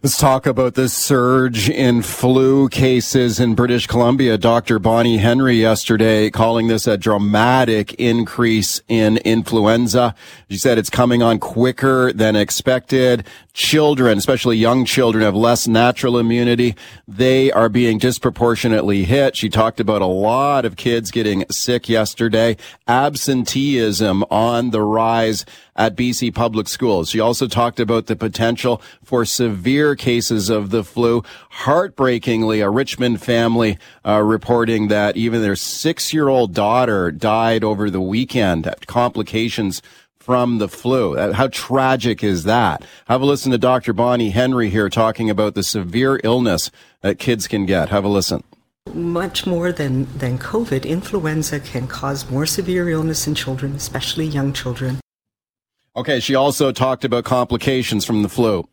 Let's 0.00 0.16
talk 0.16 0.46
about 0.46 0.74
the 0.74 0.88
surge 0.88 1.68
in 1.68 2.02
flu 2.02 2.68
cases 2.68 3.40
in 3.40 3.56
British 3.56 3.88
Columbia. 3.88 4.38
Dr. 4.38 4.78
Bonnie 4.78 5.16
Henry 5.16 5.56
yesterday 5.56 6.30
calling 6.30 6.68
this 6.68 6.86
a 6.86 6.96
dramatic 6.96 7.94
increase 7.94 8.80
in 8.86 9.16
influenza. 9.18 10.14
She 10.48 10.56
said 10.56 10.78
it's 10.78 10.88
coming 10.88 11.20
on 11.20 11.40
quicker 11.40 12.12
than 12.12 12.36
expected. 12.36 13.26
Children, 13.54 14.18
especially 14.18 14.56
young 14.56 14.84
children, 14.84 15.24
have 15.24 15.34
less 15.34 15.66
natural 15.66 16.16
immunity. 16.16 16.76
They 17.08 17.50
are 17.50 17.68
being 17.68 17.98
disproportionately 17.98 19.02
hit. 19.02 19.34
She 19.34 19.48
talked 19.48 19.80
about 19.80 20.00
a 20.00 20.06
lot 20.06 20.64
of 20.64 20.76
kids 20.76 21.10
getting 21.10 21.44
sick 21.50 21.88
yesterday. 21.88 22.56
Absenteeism 22.86 24.22
on 24.30 24.70
the 24.70 24.82
rise 24.82 25.44
at 25.78 25.96
BC 25.96 26.34
public 26.34 26.68
schools. 26.68 27.08
She 27.08 27.20
also 27.20 27.46
talked 27.46 27.80
about 27.80 28.06
the 28.06 28.16
potential 28.16 28.82
for 29.02 29.24
severe 29.24 29.94
cases 29.94 30.50
of 30.50 30.70
the 30.70 30.84
flu. 30.84 31.22
Heartbreakingly, 31.50 32.60
a 32.60 32.68
Richmond 32.68 33.22
family 33.22 33.78
uh, 34.04 34.20
reporting 34.20 34.88
that 34.88 35.16
even 35.16 35.40
their 35.40 35.56
six-year-old 35.56 36.52
daughter 36.52 37.10
died 37.12 37.62
over 37.62 37.88
the 37.88 38.00
weekend. 38.00 38.68
Complications 38.86 39.80
from 40.18 40.58
the 40.58 40.68
flu. 40.68 41.16
Uh, 41.16 41.32
How 41.32 41.48
tragic 41.48 42.22
is 42.22 42.42
that? 42.44 42.84
Have 43.06 43.22
a 43.22 43.24
listen 43.24 43.52
to 43.52 43.58
Dr. 43.58 43.94
Bonnie 43.94 44.30
Henry 44.30 44.68
here 44.68 44.90
talking 44.90 45.30
about 45.30 45.54
the 45.54 45.62
severe 45.62 46.20
illness 46.22 46.70
that 47.00 47.18
kids 47.18 47.48
can 47.48 47.64
get. 47.64 47.88
Have 47.88 48.04
a 48.04 48.08
listen. 48.08 48.42
Much 48.92 49.46
more 49.46 49.70
than, 49.70 50.06
than 50.18 50.38
COVID, 50.38 50.84
influenza 50.84 51.60
can 51.60 51.86
cause 51.86 52.30
more 52.30 52.46
severe 52.46 52.90
illness 52.90 53.26
in 53.26 53.34
children, 53.34 53.74
especially 53.74 54.26
young 54.26 54.52
children. 54.52 54.98
Okay, 55.98 56.20
she 56.20 56.36
also 56.36 56.70
talked 56.70 57.04
about 57.04 57.24
complications 57.24 58.04
from 58.04 58.22
the 58.22 58.28
flu. 58.28 58.68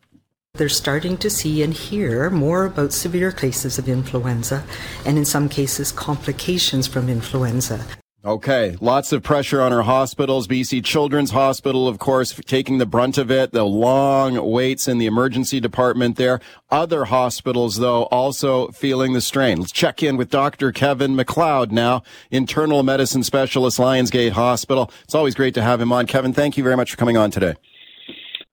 They're 0.54 0.68
starting 0.68 1.16
to 1.16 1.28
see 1.28 1.60
and 1.64 1.74
hear 1.74 2.30
more 2.30 2.66
about 2.66 2.92
severe 2.92 3.32
cases 3.32 3.80
of 3.80 3.88
influenza 3.88 4.62
and, 5.04 5.18
in 5.18 5.24
some 5.24 5.48
cases, 5.48 5.90
complications 5.90 6.86
from 6.86 7.08
influenza. 7.08 7.84
Okay, 8.26 8.76
lots 8.80 9.12
of 9.12 9.22
pressure 9.22 9.62
on 9.62 9.72
our 9.72 9.82
hospitals. 9.82 10.48
BC 10.48 10.84
Children's 10.84 11.30
Hospital, 11.30 11.86
of 11.86 12.00
course, 12.00 12.34
taking 12.44 12.78
the 12.78 12.84
brunt 12.84 13.18
of 13.18 13.30
it. 13.30 13.52
The 13.52 13.62
long 13.62 14.50
waits 14.50 14.88
in 14.88 14.98
the 14.98 15.06
emergency 15.06 15.60
department 15.60 16.16
there. 16.16 16.40
Other 16.68 17.04
hospitals, 17.04 17.76
though, 17.76 18.06
also 18.06 18.66
feeling 18.72 19.12
the 19.12 19.20
strain. 19.20 19.60
Let's 19.60 19.70
check 19.70 20.02
in 20.02 20.16
with 20.16 20.28
Dr. 20.28 20.72
Kevin 20.72 21.16
McLeod 21.16 21.70
now, 21.70 22.02
internal 22.32 22.82
medicine 22.82 23.22
specialist, 23.22 23.78
Lions 23.78 24.10
Gate 24.10 24.32
Hospital. 24.32 24.90
It's 25.04 25.14
always 25.14 25.36
great 25.36 25.54
to 25.54 25.62
have 25.62 25.80
him 25.80 25.92
on. 25.92 26.06
Kevin, 26.06 26.32
thank 26.32 26.56
you 26.56 26.64
very 26.64 26.76
much 26.76 26.90
for 26.90 26.96
coming 26.96 27.16
on 27.16 27.30
today. 27.30 27.54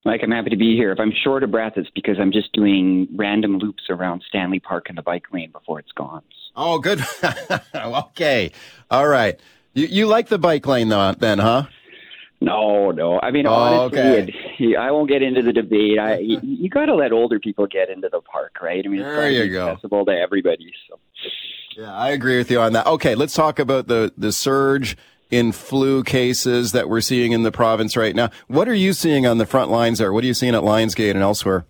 Mike, 0.05 0.21
I'm 0.21 0.29
happy 0.29 0.51
to 0.51 0.55
be 0.55 0.75
here. 0.75 0.91
If 0.91 0.99
I'm 0.99 1.13
short 1.23 1.41
of 1.41 1.49
breath, 1.49 1.73
it's 1.77 1.89
because 1.95 2.17
I'm 2.19 2.31
just 2.31 2.53
doing 2.53 3.07
random 3.15 3.57
loops 3.57 3.85
around 3.89 4.21
Stanley 4.29 4.59
Park 4.59 4.91
in 4.91 4.97
the 4.97 5.01
bike 5.01 5.33
lane 5.33 5.49
before 5.49 5.79
it's 5.79 5.93
gone. 5.93 6.21
Oh, 6.55 6.77
good. 6.77 7.03
okay. 7.75 8.51
All 8.91 9.07
right. 9.07 9.39
You, 9.73 9.87
you 9.87 10.05
like 10.07 10.27
the 10.29 10.37
bike 10.37 10.65
lane, 10.67 10.89
though, 10.89 11.13
then, 11.13 11.39
huh? 11.39 11.63
No, 12.41 12.91
no. 12.91 13.19
I 13.21 13.31
mean, 13.31 13.47
Oh, 13.47 13.51
honestly, 13.53 13.99
okay. 14.01 14.33
it, 14.59 14.75
I 14.77 14.91
won't 14.91 15.07
get 15.09 15.21
into 15.21 15.41
the 15.41 15.53
debate. 15.53 15.97
I, 15.97 16.17
you, 16.19 16.39
you 16.43 16.69
got 16.69 16.85
to 16.87 16.95
let 16.95 17.11
older 17.13 17.39
people 17.39 17.67
get 17.67 17.89
into 17.89 18.09
the 18.09 18.19
park, 18.21 18.57
right? 18.61 18.83
I 18.85 18.89
mean, 18.89 19.01
There 19.01 19.15
gotta 19.15 19.31
you 19.45 19.51
go. 19.51 19.69
accessible 19.69 20.05
to 20.05 20.11
everybody. 20.11 20.71
So. 20.89 20.99
Yeah, 21.77 21.93
I 21.95 22.09
agree 22.09 22.37
with 22.37 22.51
you 22.51 22.59
on 22.59 22.73
that. 22.73 22.85
Okay, 22.85 23.15
let's 23.15 23.33
talk 23.33 23.59
about 23.59 23.87
the, 23.87 24.11
the 24.17 24.31
surge 24.33 24.97
in 25.31 25.51
flu 25.53 26.03
cases 26.03 26.73
that 26.73 26.89
we're 26.89 27.01
seeing 27.01 27.31
in 27.31 27.43
the 27.43 27.51
province 27.51 27.95
right 27.97 28.13
now. 28.15 28.29
What 28.47 28.67
are 28.67 28.73
you 28.75 28.91
seeing 28.93 29.25
on 29.25 29.37
the 29.37 29.45
front 29.47 29.71
lines 29.71 29.97
there? 29.99 30.11
What 30.13 30.23
are 30.23 30.27
you 30.27 30.33
seeing 30.35 30.53
at 30.53 30.63
Lions 30.63 30.93
Gate 30.95 31.15
and 31.15 31.23
elsewhere? 31.23 31.65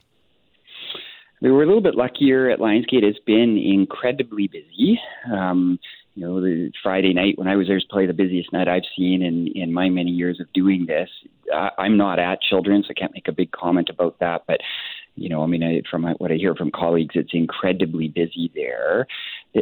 We 1.39 1.51
were 1.51 1.63
a 1.63 1.65
little 1.67 1.81
bit 1.81 1.95
luckier 1.95 2.49
at 2.49 2.59
Lions 2.59 2.85
Gate. 2.87 3.03
It's 3.03 3.19
been 3.19 3.57
incredibly 3.57 4.47
busy. 4.47 4.99
Um, 5.31 5.77
you 6.15 6.25
know, 6.25 6.41
the 6.41 6.71
Friday 6.83 7.13
night 7.13 7.37
when 7.37 7.47
I 7.47 7.55
was 7.55 7.67
there 7.67 7.77
is 7.77 7.85
probably 7.89 8.07
the 8.07 8.13
busiest 8.13 8.53
night 8.53 8.67
I've 8.67 8.83
seen 8.95 9.23
in 9.23 9.47
in 9.55 9.73
my 9.73 9.89
many 9.89 10.11
years 10.11 10.39
of 10.39 10.51
doing 10.53 10.85
this. 10.85 11.09
I, 11.53 11.69
I'm 11.77 11.97
not 11.97 12.19
at 12.19 12.41
Children's, 12.41 12.85
so 12.85 12.91
I 12.91 12.99
can't 12.99 13.13
make 13.13 13.27
a 13.27 13.33
big 13.33 13.51
comment 13.51 13.89
about 13.89 14.19
that. 14.19 14.43
But 14.47 14.59
you 15.15 15.29
know, 15.29 15.43
I 15.43 15.47
mean, 15.47 15.63
I, 15.63 15.81
from 15.89 16.03
what 16.17 16.31
I 16.31 16.35
hear 16.35 16.55
from 16.55 16.71
colleagues, 16.71 17.15
it's 17.15 17.33
incredibly 17.33 18.07
busy 18.07 18.51
there. 18.55 19.07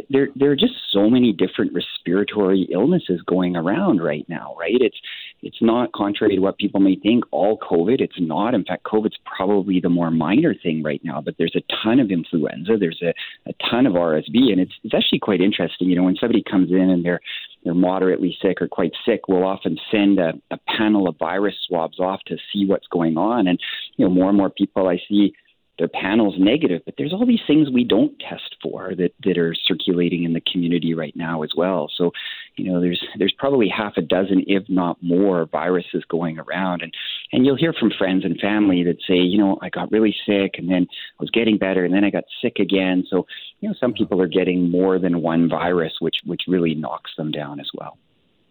There, 0.08 0.28
there 0.34 0.50
are 0.50 0.56
just 0.56 0.74
so 0.90 1.10
many 1.10 1.32
different 1.32 1.72
respiratory 1.74 2.68
illnesses 2.72 3.20
going 3.26 3.56
around 3.56 4.02
right 4.02 4.26
now, 4.28 4.54
right? 4.58 4.80
It's 4.80 4.96
it's 5.42 5.60
not 5.60 5.92
contrary 5.92 6.36
to 6.36 6.40
what 6.40 6.58
people 6.58 6.80
may 6.80 6.96
think, 6.96 7.24
all 7.30 7.58
COVID. 7.58 8.00
It's 8.00 8.18
not. 8.18 8.54
In 8.54 8.64
fact, 8.64 8.84
COVID's 8.84 9.18
probably 9.24 9.80
the 9.80 9.88
more 9.88 10.10
minor 10.10 10.54
thing 10.54 10.82
right 10.82 11.00
now, 11.04 11.20
but 11.20 11.34
there's 11.38 11.56
a 11.56 11.62
ton 11.82 12.00
of 12.00 12.10
influenza, 12.10 12.76
there's 12.78 13.02
a, 13.02 13.12
a 13.48 13.52
ton 13.70 13.86
of 13.86 13.94
RSV, 13.94 14.52
and 14.52 14.60
it's, 14.60 14.72
it's 14.84 14.94
actually 14.94 15.18
quite 15.18 15.40
interesting. 15.40 15.88
You 15.88 15.96
know, 15.96 16.04
when 16.04 16.16
somebody 16.16 16.42
comes 16.48 16.70
in 16.70 16.90
and 16.90 17.04
they're 17.04 17.20
they're 17.64 17.74
moderately 17.74 18.36
sick 18.42 18.60
or 18.60 18.68
quite 18.68 18.92
sick, 19.06 19.28
we'll 19.28 19.44
often 19.44 19.78
send 19.90 20.18
a, 20.18 20.32
a 20.50 20.58
panel 20.76 21.08
of 21.08 21.16
virus 21.18 21.54
swabs 21.66 22.00
off 22.00 22.20
to 22.26 22.36
see 22.52 22.66
what's 22.66 22.86
going 22.88 23.16
on. 23.16 23.46
And, 23.46 23.60
you 23.96 24.04
know, 24.04 24.10
more 24.10 24.28
and 24.28 24.36
more 24.36 24.50
people 24.50 24.88
I 24.88 25.00
see 25.08 25.32
their 25.78 25.88
panels 25.88 26.34
negative, 26.38 26.82
but 26.84 26.94
there's 26.98 27.12
all 27.12 27.26
these 27.26 27.40
things 27.46 27.70
we 27.70 27.84
don't 27.84 28.18
test 28.18 28.56
for 28.62 28.94
that, 28.94 29.12
that 29.24 29.38
are 29.38 29.54
circulating 29.54 30.24
in 30.24 30.34
the 30.34 30.42
community 30.52 30.94
right 30.94 31.16
now 31.16 31.42
as 31.42 31.50
well. 31.56 31.90
So, 31.96 32.12
you 32.56 32.70
know, 32.70 32.80
there's 32.80 33.02
there's 33.18 33.34
probably 33.38 33.68
half 33.68 33.94
a 33.96 34.02
dozen, 34.02 34.44
if 34.46 34.64
not 34.68 35.02
more, 35.02 35.46
viruses 35.46 36.04
going 36.08 36.38
around, 36.38 36.82
and 36.82 36.92
and 37.32 37.46
you'll 37.46 37.56
hear 37.56 37.72
from 37.72 37.90
friends 37.96 38.24
and 38.24 38.38
family 38.38 38.84
that 38.84 38.98
say, 39.08 39.16
you 39.16 39.38
know, 39.38 39.58
I 39.62 39.70
got 39.70 39.90
really 39.90 40.14
sick, 40.26 40.56
and 40.58 40.70
then 40.70 40.86
I 40.90 41.22
was 41.22 41.30
getting 41.30 41.56
better, 41.56 41.84
and 41.84 41.94
then 41.94 42.04
I 42.04 42.10
got 42.10 42.24
sick 42.42 42.58
again. 42.58 43.04
So, 43.08 43.26
you 43.60 43.68
know, 43.68 43.74
some 43.80 43.94
people 43.94 44.20
are 44.20 44.28
getting 44.28 44.70
more 44.70 44.98
than 44.98 45.22
one 45.22 45.48
virus, 45.48 45.94
which 46.00 46.16
which 46.26 46.42
really 46.46 46.74
knocks 46.74 47.12
them 47.16 47.30
down 47.30 47.60
as 47.60 47.70
well. 47.74 47.96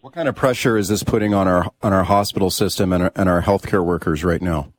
What 0.01 0.13
kind 0.13 0.27
of 0.27 0.35
pressure 0.35 0.77
is 0.77 0.87
this 0.87 1.03
putting 1.03 1.35
on 1.35 1.47
our 1.47 1.71
on 1.83 1.93
our 1.93 2.03
hospital 2.03 2.49
system 2.49 2.91
and 2.91 3.03
our, 3.03 3.11
and 3.15 3.29
our 3.29 3.43
healthcare 3.43 3.85
workers 3.85 4.23
right 4.23 4.41
now? 4.41 4.73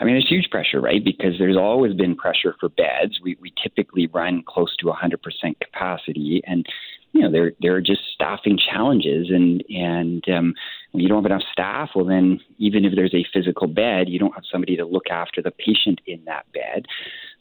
I 0.00 0.04
mean, 0.04 0.14
there's 0.14 0.28
huge 0.28 0.50
pressure, 0.50 0.80
right? 0.80 1.04
Because 1.04 1.34
there's 1.38 1.58
always 1.58 1.92
been 1.94 2.16
pressure 2.16 2.54
for 2.58 2.70
beds. 2.70 3.20
We 3.22 3.36
we 3.40 3.52
typically 3.62 4.06
run 4.06 4.42
close 4.46 4.74
to 4.78 4.86
100% 4.86 5.16
capacity, 5.60 6.42
and 6.46 6.66
you 7.12 7.20
know 7.20 7.30
there 7.30 7.52
there 7.60 7.74
are 7.74 7.82
just 7.82 8.00
staffing 8.14 8.58
challenges, 8.58 9.28
and 9.28 9.62
and 9.68 10.24
um, 10.28 10.54
when 10.92 11.02
you 11.02 11.08
don't 11.08 11.22
have 11.22 11.30
enough 11.30 11.46
staff, 11.52 11.90
well 11.94 12.06
then 12.06 12.40
even 12.58 12.86
if 12.86 12.94
there's 12.96 13.14
a 13.14 13.26
physical 13.32 13.66
bed, 13.66 14.08
you 14.08 14.18
don't 14.18 14.34
have 14.34 14.44
somebody 14.50 14.74
to 14.76 14.86
look 14.86 15.10
after 15.10 15.42
the 15.42 15.50
patient 15.50 16.00
in 16.06 16.24
that 16.24 16.50
bed. 16.52 16.86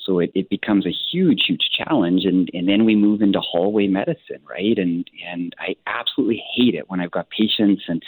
So 0.06 0.20
it, 0.20 0.32
it 0.34 0.50
becomes 0.50 0.86
a 0.86 0.92
huge, 1.12 1.44
huge 1.48 1.70
challenge, 1.78 2.26
and, 2.26 2.50
and 2.54 2.68
then 2.68 2.86
we 2.86 2.96
move 2.96 3.22
into 3.22 3.40
hallway 3.40 3.88
medicine, 3.88 4.42
right? 4.50 4.78
And 4.78 5.10
and 5.26 5.56
I 5.60 5.76
absolutely 5.88 6.44
hate 6.56 6.76
it 6.76 6.90
when 6.90 7.00
I've 7.00 7.12
got 7.12 7.30
patients 7.30 7.84
and 7.88 8.04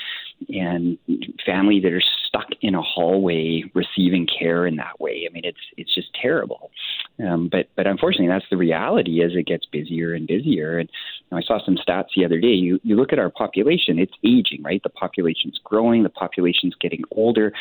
and 0.49 0.97
family 1.45 1.79
that 1.81 1.93
are 1.93 2.03
stuck 2.27 2.47
in 2.61 2.75
a 2.75 2.81
hallway 2.81 3.63
receiving 3.73 4.27
care 4.27 4.65
in 4.65 4.77
that 4.77 4.99
way. 4.99 5.27
I 5.29 5.33
mean, 5.33 5.43
it's 5.45 5.59
it's 5.77 5.93
just 5.93 6.07
terrible. 6.19 6.71
Um, 7.19 7.49
but 7.51 7.67
but 7.75 7.87
unfortunately, 7.87 8.27
that's 8.27 8.45
the 8.49 8.57
reality 8.57 9.23
as 9.23 9.31
it 9.35 9.45
gets 9.45 9.65
busier 9.65 10.13
and 10.13 10.27
busier. 10.27 10.79
And 10.79 10.89
you 10.89 11.27
know, 11.31 11.37
I 11.37 11.41
saw 11.41 11.63
some 11.63 11.77
stats 11.77 12.09
the 12.15 12.25
other 12.25 12.39
day. 12.39 12.47
You 12.49 12.79
you 12.83 12.95
look 12.95 13.13
at 13.13 13.19
our 13.19 13.29
population; 13.29 13.99
it's 13.99 14.13
aging, 14.23 14.63
right? 14.63 14.81
The 14.83 14.89
population's 14.89 15.59
growing. 15.63 16.03
The 16.03 16.09
population's 16.09 16.75
getting 16.79 17.03
older. 17.11 17.53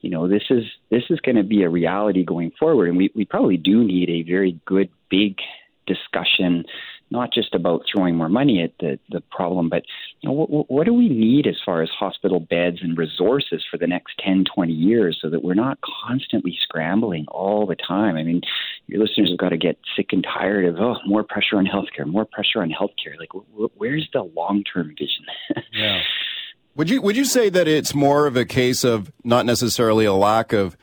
You 0.00 0.10
know, 0.10 0.28
this 0.28 0.44
is 0.50 0.64
this 0.90 1.04
is 1.10 1.20
going 1.20 1.36
to 1.36 1.42
be 1.42 1.62
a 1.62 1.68
reality 1.68 2.24
going 2.24 2.52
forward, 2.58 2.88
and 2.88 2.96
we 2.96 3.10
we 3.14 3.24
probably 3.24 3.56
do 3.56 3.84
need 3.84 4.08
a 4.10 4.22
very 4.22 4.58
good 4.64 4.90
big 5.10 5.36
discussion 5.86 6.64
not 7.10 7.32
just 7.32 7.54
about 7.54 7.82
throwing 7.90 8.16
more 8.16 8.28
money 8.28 8.62
at 8.62 8.72
the, 8.78 8.98
the 9.10 9.20
problem, 9.30 9.68
but 9.68 9.82
you 10.20 10.28
know, 10.28 10.32
what, 10.32 10.70
what 10.70 10.86
do 10.86 10.94
we 10.94 11.08
need 11.08 11.46
as 11.46 11.56
far 11.64 11.82
as 11.82 11.88
hospital 11.90 12.40
beds 12.40 12.78
and 12.82 12.96
resources 12.96 13.64
for 13.70 13.78
the 13.78 13.86
next 13.86 14.14
10, 14.24 14.44
20 14.54 14.72
years 14.72 15.18
so 15.20 15.28
that 15.30 15.42
we're 15.42 15.54
not 15.54 15.78
constantly 16.06 16.56
scrambling 16.62 17.26
all 17.28 17.66
the 17.66 17.76
time? 17.76 18.16
I 18.16 18.22
mean, 18.22 18.42
your 18.86 19.00
listeners 19.00 19.30
have 19.30 19.38
got 19.38 19.50
to 19.50 19.56
get 19.56 19.78
sick 19.96 20.08
and 20.12 20.24
tired 20.24 20.64
of, 20.66 20.76
oh, 20.78 20.96
more 21.06 21.24
pressure 21.24 21.56
on 21.56 21.66
healthcare, 21.66 22.06
more 22.06 22.24
pressure 22.24 22.62
on 22.62 22.70
healthcare. 22.70 23.18
Like, 23.18 23.30
wh- 23.32 23.80
where's 23.80 24.08
the 24.12 24.22
long 24.22 24.64
term 24.64 24.94
vision? 24.98 25.26
Yeah. 25.72 26.00
Would 26.76 26.90
you 26.90 27.02
would 27.02 27.16
you 27.16 27.24
say 27.24 27.48
that 27.48 27.66
it's 27.68 27.94
more 27.94 28.26
of 28.26 28.36
a 28.36 28.44
case 28.44 28.84
of 28.84 29.12
not 29.24 29.44
necessarily 29.44 30.04
a 30.04 30.12
lack 30.12 30.52
of 30.52 30.76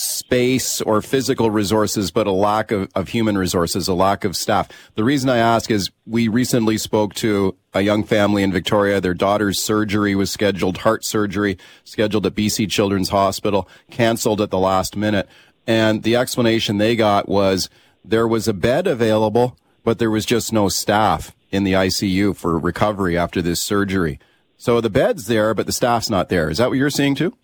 space 0.00 0.80
or 0.80 1.02
physical 1.02 1.50
resources, 1.50 2.10
but 2.10 2.26
a 2.26 2.32
lack 2.32 2.70
of, 2.70 2.88
of 2.94 3.08
human 3.08 3.36
resources, 3.36 3.86
a 3.86 3.94
lack 3.94 4.24
of 4.24 4.36
staff? 4.36 4.68
The 4.94 5.04
reason 5.04 5.28
I 5.28 5.36
ask 5.36 5.70
is 5.70 5.90
we 6.06 6.28
recently 6.28 6.78
spoke 6.78 7.14
to 7.14 7.56
a 7.74 7.82
young 7.82 8.04
family 8.04 8.42
in 8.42 8.52
Victoria. 8.52 9.00
Their 9.00 9.14
daughter's 9.14 9.62
surgery 9.62 10.14
was 10.14 10.30
scheduled, 10.30 10.78
heart 10.78 11.04
surgery 11.04 11.58
scheduled 11.84 12.26
at 12.26 12.34
BC 12.34 12.70
Children's 12.70 13.10
Hospital, 13.10 13.68
canceled 13.90 14.40
at 14.40 14.50
the 14.50 14.58
last 14.58 14.96
minute. 14.96 15.28
And 15.66 16.02
the 16.02 16.16
explanation 16.16 16.78
they 16.78 16.96
got 16.96 17.28
was 17.28 17.68
there 18.04 18.26
was 18.26 18.48
a 18.48 18.54
bed 18.54 18.86
available, 18.86 19.56
but 19.84 19.98
there 19.98 20.10
was 20.10 20.24
just 20.24 20.52
no 20.52 20.68
staff 20.68 21.36
in 21.50 21.64
the 21.64 21.74
ICU 21.74 22.34
for 22.34 22.58
recovery 22.58 23.18
after 23.18 23.42
this 23.42 23.60
surgery. 23.60 24.18
So 24.56 24.80
the 24.80 24.90
bed's 24.90 25.26
there, 25.26 25.54
but 25.54 25.66
the 25.66 25.72
staff's 25.72 26.10
not 26.10 26.28
there. 26.28 26.50
Is 26.50 26.58
that 26.58 26.68
what 26.68 26.78
you're 26.78 26.90
seeing 26.90 27.14
too? 27.14 27.36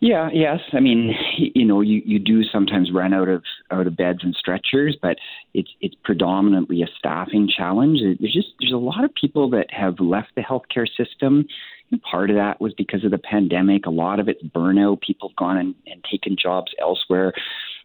Yeah, 0.00 0.28
yes. 0.32 0.60
I 0.72 0.80
mean, 0.80 1.14
you 1.36 1.64
know, 1.64 1.80
you, 1.80 2.00
you 2.04 2.18
do 2.20 2.44
sometimes 2.44 2.92
run 2.92 3.12
out 3.12 3.28
of 3.28 3.42
out 3.70 3.86
of 3.86 3.96
beds 3.96 4.20
and 4.22 4.34
stretchers, 4.34 4.96
but 5.00 5.16
it's 5.54 5.70
it's 5.80 5.96
predominantly 6.04 6.82
a 6.82 6.86
staffing 6.98 7.48
challenge. 7.54 8.00
There's 8.00 8.32
just 8.32 8.48
there's 8.60 8.72
a 8.72 8.76
lot 8.76 9.04
of 9.04 9.12
people 9.14 9.50
that 9.50 9.66
have 9.70 9.98
left 9.98 10.28
the 10.36 10.42
healthcare 10.42 10.86
system. 10.88 11.46
And 11.90 12.02
part 12.02 12.30
of 12.30 12.36
that 12.36 12.60
was 12.60 12.74
because 12.74 13.02
of 13.04 13.10
the 13.10 13.18
pandemic. 13.18 13.86
A 13.86 13.90
lot 13.90 14.20
of 14.20 14.28
it's 14.28 14.42
burnout. 14.42 15.00
People 15.00 15.30
have 15.30 15.36
gone 15.36 15.56
and, 15.56 15.74
and 15.86 16.04
taken 16.04 16.36
jobs 16.40 16.70
elsewhere. 16.80 17.32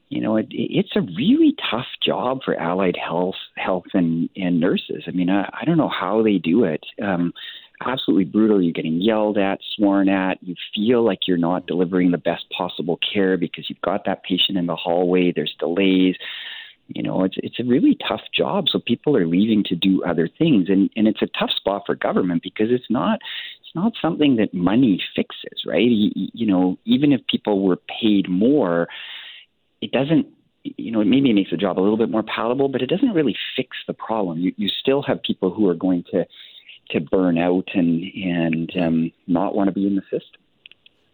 You 0.10 0.22
know, 0.22 0.36
it, 0.36 0.48
it's 0.51 0.96
a 0.96 1.01
really 1.01 1.55
tough 1.72 1.88
job 2.05 2.41
for 2.46 2.55
allied 2.60 2.98
health 2.98 3.36
health 3.55 3.86
and, 3.93 4.29
and 4.36 4.60
nurses. 4.60 5.03
I 5.08 5.12
mean, 5.12 5.29
I, 5.29 5.50
I 5.60 5.65
don't 5.65 5.77
know 5.77 5.89
how 5.89 6.22
they 6.22 6.38
do 6.38 6.65
it. 6.65 6.86
Um, 7.01 7.34
absolutely 7.86 8.25
brutal. 8.25 8.62
You're 8.62 8.74
getting 8.74 9.02
yelled 9.02 9.38
at, 9.38 9.60
sworn 9.75 10.10
at. 10.10 10.42
You 10.42 10.56
feel 10.74 11.04
like 11.04 11.28
you're 11.28 11.38
not 11.38 11.68
delivering 11.68 12.12
the 12.12 12.18
best 12.18 12.46
possible 12.56 13.00
care 13.13 13.38
because 13.38 13.70
you've 13.70 13.82
got 13.82 14.06
that 14.06 14.24
patient 14.24 14.58
in 14.58 14.66
the 14.66 14.75
hallway. 14.75 15.32
There's 15.32 15.56
delays. 15.60 16.16
You 16.88 17.02
know, 17.02 17.24
it's 17.24 17.36
it's 17.38 17.60
a 17.60 17.63
really 17.63 17.98
tough 18.08 18.22
job. 18.36 18.66
So 18.70 18.80
people 18.80 19.16
are 19.16 19.25
leaving 19.25 19.63
to 19.66 19.75
do 19.75 20.04
other 20.04 20.28
things, 20.28 20.68
and 20.70 20.90
and 20.96 21.08
it's 21.08 21.22
a 21.22 21.28
tough 21.40 21.52
spot 21.52 21.84
for 21.86 21.96
government 21.96 22.44
because 22.44 22.68
it's 22.70 22.90
not 22.90 23.20
it's 23.62 23.74
not 23.74 23.94
something 24.02 24.36
that 24.36 24.54
money 24.54 25.02
fixes, 25.16 25.63
right? 25.66 25.88
You, 25.90 26.12
you 26.34 26.46
know, 26.46 26.78
even 26.86 27.12
if 27.12 27.22
people 27.28 27.66
were 27.66 27.80
paid 28.02 28.30
more, 28.30 28.88
it 29.82 29.92
doesn't 29.92 30.28
you 30.63 30.92
know, 30.92 31.04
maybe 31.04 31.30
it 31.30 31.34
makes 31.34 31.52
the 31.52 31.58
job 31.58 31.78
a 31.78 31.82
little 31.82 31.98
bit 31.98 32.10
more 32.10 32.24
palatable, 32.24 32.70
but 32.70 32.82
it 32.82 32.88
doesn't 32.88 33.13
really 33.13 33.36
fix 33.56 33.75
the 33.88 33.94
problem. 33.94 34.40
You 34.40 34.54
you 34.58 34.70
still 34.70 35.02
have 35.04 35.22
people 35.22 35.54
who 35.54 35.68
are 35.70 35.75
going 35.75 36.04
to 36.12 36.25
to 36.92 37.00
burn 37.00 37.38
out 37.38 37.68
and 37.74 38.04
and 38.04 38.72
um, 38.78 39.12
not 39.28 39.56
want 39.56 39.68
to 39.68 39.74
be 39.74 39.88
in 39.88 39.96
the 39.96 40.02
system. 40.04 40.42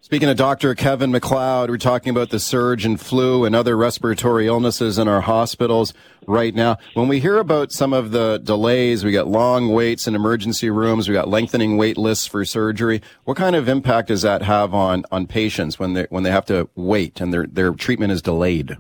Speaking 0.02 0.30
of 0.30 0.38
Dr. 0.38 0.74
Kevin 0.76 1.12
McLeod, 1.12 1.68
we're 1.68 1.78
talking 1.78 2.10
about 2.10 2.30
the 2.30 2.40
surge 2.40 2.86
in 2.86 2.96
flu 2.96 3.44
and 3.44 3.54
other 3.54 3.76
respiratory 3.76 4.48
illnesses 4.48 4.98
in 4.98 5.10
our 5.10 5.20
hospitals 5.20 5.94
right 6.26 6.56
now. 6.56 6.78
When 6.94 7.10
we 7.10 7.20
hear 7.20 7.38
about 7.38 7.74
some 7.74 7.92
of 7.92 8.12
the 8.12 8.40
delays, 8.42 9.04
we 9.04 9.12
got 9.12 9.28
long 9.28 9.74
waits 9.74 10.08
in 10.08 10.16
emergency 10.16 10.70
rooms, 10.70 11.10
we 11.10 11.14
got 11.14 11.28
lengthening 11.28 11.76
wait 11.76 11.98
lists 11.98 12.26
for 12.26 12.46
surgery. 12.46 13.02
What 13.26 13.36
kind 13.36 13.58
of 13.58 13.68
impact 13.68 14.08
does 14.08 14.22
that 14.22 14.42
have 14.42 14.74
on, 14.74 15.04
on 15.12 15.28
patients 15.28 15.78
when 15.78 15.94
they, 15.94 16.08
when 16.10 16.24
they 16.24 16.32
have 16.32 16.46
to 16.46 16.70
wait 16.76 17.20
and 17.20 17.34
their, 17.34 17.46
their 17.46 17.74
treatment 17.74 18.14
is 18.14 18.22
delayed? 18.22 18.78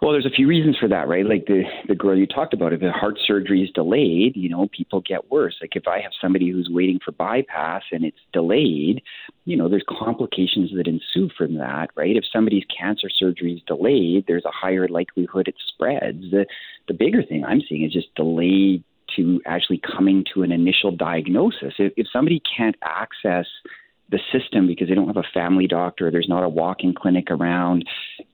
Well, 0.00 0.12
there's 0.12 0.26
a 0.26 0.30
few 0.30 0.46
reasons 0.46 0.76
for 0.78 0.88
that, 0.88 1.08
right? 1.08 1.26
Like 1.26 1.46
the 1.46 1.64
the 1.88 1.96
girl 1.96 2.16
you 2.16 2.26
talked 2.26 2.54
about, 2.54 2.72
if 2.72 2.80
the 2.80 2.92
heart 2.92 3.18
surgery 3.26 3.62
is 3.62 3.70
delayed, 3.74 4.36
you 4.36 4.48
know, 4.48 4.68
people 4.68 5.00
get 5.00 5.28
worse. 5.28 5.56
Like 5.60 5.74
if 5.74 5.88
I 5.88 6.00
have 6.00 6.12
somebody 6.20 6.50
who's 6.50 6.68
waiting 6.70 7.00
for 7.04 7.10
bypass 7.10 7.82
and 7.90 8.04
it's 8.04 8.18
delayed, 8.32 9.02
you 9.44 9.56
know, 9.56 9.68
there's 9.68 9.84
complications 9.88 10.70
that 10.76 10.86
ensue 10.86 11.30
from 11.36 11.54
that, 11.54 11.90
right? 11.96 12.16
If 12.16 12.24
somebody's 12.32 12.64
cancer 12.66 13.08
surgery 13.10 13.54
is 13.54 13.62
delayed, 13.66 14.26
there's 14.28 14.44
a 14.44 14.52
higher 14.52 14.86
likelihood 14.86 15.48
it 15.48 15.56
spreads. 15.66 16.30
The 16.30 16.46
the 16.86 16.94
bigger 16.94 17.24
thing 17.24 17.44
I'm 17.44 17.62
seeing 17.68 17.84
is 17.84 17.92
just 17.92 18.14
delayed 18.14 18.84
to 19.16 19.40
actually 19.46 19.80
coming 19.96 20.24
to 20.34 20.42
an 20.44 20.52
initial 20.52 20.92
diagnosis. 20.92 21.74
If, 21.78 21.92
if 21.96 22.06
somebody 22.12 22.40
can't 22.56 22.76
access 22.84 23.46
the 24.10 24.20
system 24.32 24.66
because 24.66 24.88
they 24.88 24.94
don't 24.94 25.06
have 25.06 25.16
a 25.16 25.34
family 25.34 25.66
doctor, 25.66 26.10
there's 26.10 26.28
not 26.28 26.42
a 26.42 26.48
walk-in 26.48 26.94
clinic 26.94 27.30
around, 27.30 27.84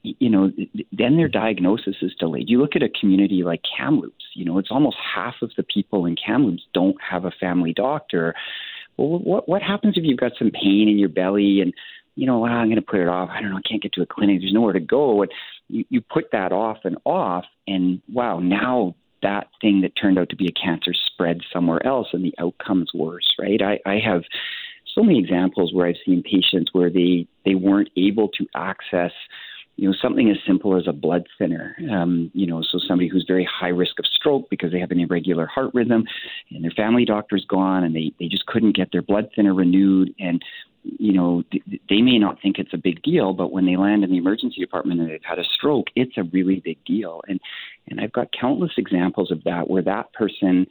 you 0.02 0.30
know, 0.30 0.52
then 0.92 1.16
their 1.16 1.28
diagnosis 1.28 1.96
is 2.00 2.14
delayed. 2.18 2.48
You 2.48 2.60
look 2.60 2.76
at 2.76 2.82
a 2.82 2.88
community 2.88 3.42
like 3.42 3.62
Kamloops, 3.76 4.24
you 4.34 4.44
know, 4.44 4.58
it's 4.58 4.70
almost 4.70 4.96
half 5.14 5.34
of 5.42 5.50
the 5.56 5.64
people 5.64 6.06
in 6.06 6.16
Kamloops 6.16 6.62
don't 6.72 6.96
have 7.02 7.24
a 7.24 7.32
family 7.32 7.72
doctor. 7.72 8.34
Well, 8.96 9.18
what 9.18 9.48
what 9.48 9.62
happens 9.62 9.96
if 9.96 10.04
you've 10.04 10.20
got 10.20 10.32
some 10.38 10.50
pain 10.50 10.88
in 10.88 10.98
your 10.98 11.08
belly 11.08 11.60
and 11.60 11.74
you 12.16 12.26
know, 12.26 12.38
well, 12.38 12.52
I'm 12.52 12.68
going 12.68 12.76
to 12.76 12.82
put 12.82 13.00
it 13.00 13.08
off. 13.08 13.28
I 13.32 13.40
don't 13.40 13.50
know. 13.50 13.56
I 13.56 13.68
can't 13.68 13.82
get 13.82 13.92
to 13.94 14.02
a 14.02 14.06
clinic. 14.06 14.40
There's 14.40 14.52
nowhere 14.52 14.72
to 14.72 14.80
go. 14.80 15.22
And 15.22 15.32
you, 15.68 15.84
you 15.88 16.00
put 16.00 16.30
that 16.30 16.52
off 16.52 16.78
and 16.84 16.96
off, 17.04 17.44
and 17.66 18.00
wow, 18.12 18.38
now 18.38 18.94
that 19.22 19.48
thing 19.60 19.80
that 19.80 19.92
turned 20.00 20.18
out 20.18 20.28
to 20.28 20.36
be 20.36 20.46
a 20.46 20.52
cancer 20.52 20.92
spreads 20.94 21.40
somewhere 21.52 21.84
else, 21.84 22.08
and 22.12 22.24
the 22.24 22.34
outcome's 22.38 22.92
worse, 22.94 23.34
right? 23.38 23.60
I, 23.60 23.80
I 23.84 23.98
have 23.98 24.22
so 24.94 25.02
many 25.02 25.18
examples 25.18 25.72
where 25.72 25.86
I've 25.86 25.96
seen 26.04 26.22
patients 26.22 26.70
where 26.72 26.90
they 26.90 27.26
they 27.44 27.54
weren't 27.54 27.90
able 27.96 28.28
to 28.28 28.46
access 28.54 29.12
you 29.76 29.88
know 29.88 29.94
something 30.00 30.30
as 30.30 30.36
simple 30.46 30.76
as 30.76 30.86
a 30.86 30.92
blood 30.92 31.26
thinner. 31.38 31.76
Um, 31.90 32.30
you 32.34 32.46
know 32.46 32.62
so 32.62 32.78
somebody 32.78 33.08
who's 33.08 33.24
very 33.26 33.44
high 33.50 33.68
risk 33.68 33.98
of 33.98 34.06
stroke 34.06 34.48
because 34.50 34.72
they 34.72 34.80
have 34.80 34.90
an 34.90 35.00
irregular 35.00 35.46
heart 35.46 35.70
rhythm 35.74 36.04
and 36.50 36.62
their 36.62 36.70
family 36.70 37.04
doctor's 37.04 37.44
gone 37.48 37.84
and 37.84 37.94
they 37.94 38.12
they 38.18 38.28
just 38.28 38.46
couldn't 38.46 38.76
get 38.76 38.92
their 38.92 39.02
blood 39.02 39.28
thinner 39.34 39.54
renewed. 39.54 40.14
And 40.18 40.42
you 40.84 41.12
know 41.12 41.42
they 41.88 42.02
may 42.02 42.18
not 42.18 42.40
think 42.40 42.58
it's 42.58 42.74
a 42.74 42.78
big 42.78 43.02
deal 43.02 43.32
but 43.32 43.50
when 43.50 43.64
they 43.64 43.76
land 43.76 44.04
in 44.04 44.10
the 44.10 44.18
emergency 44.18 44.60
department 44.60 45.00
and 45.00 45.08
they've 45.08 45.20
had 45.24 45.38
a 45.38 45.44
stroke 45.44 45.86
it's 45.96 46.16
a 46.18 46.24
really 46.24 46.60
big 46.60 46.78
deal. 46.84 47.20
And 47.26 47.40
and 47.88 48.00
I've 48.00 48.12
got 48.12 48.28
countless 48.38 48.72
examples 48.76 49.32
of 49.32 49.42
that 49.44 49.68
where 49.68 49.82
that 49.82 50.12
person 50.12 50.66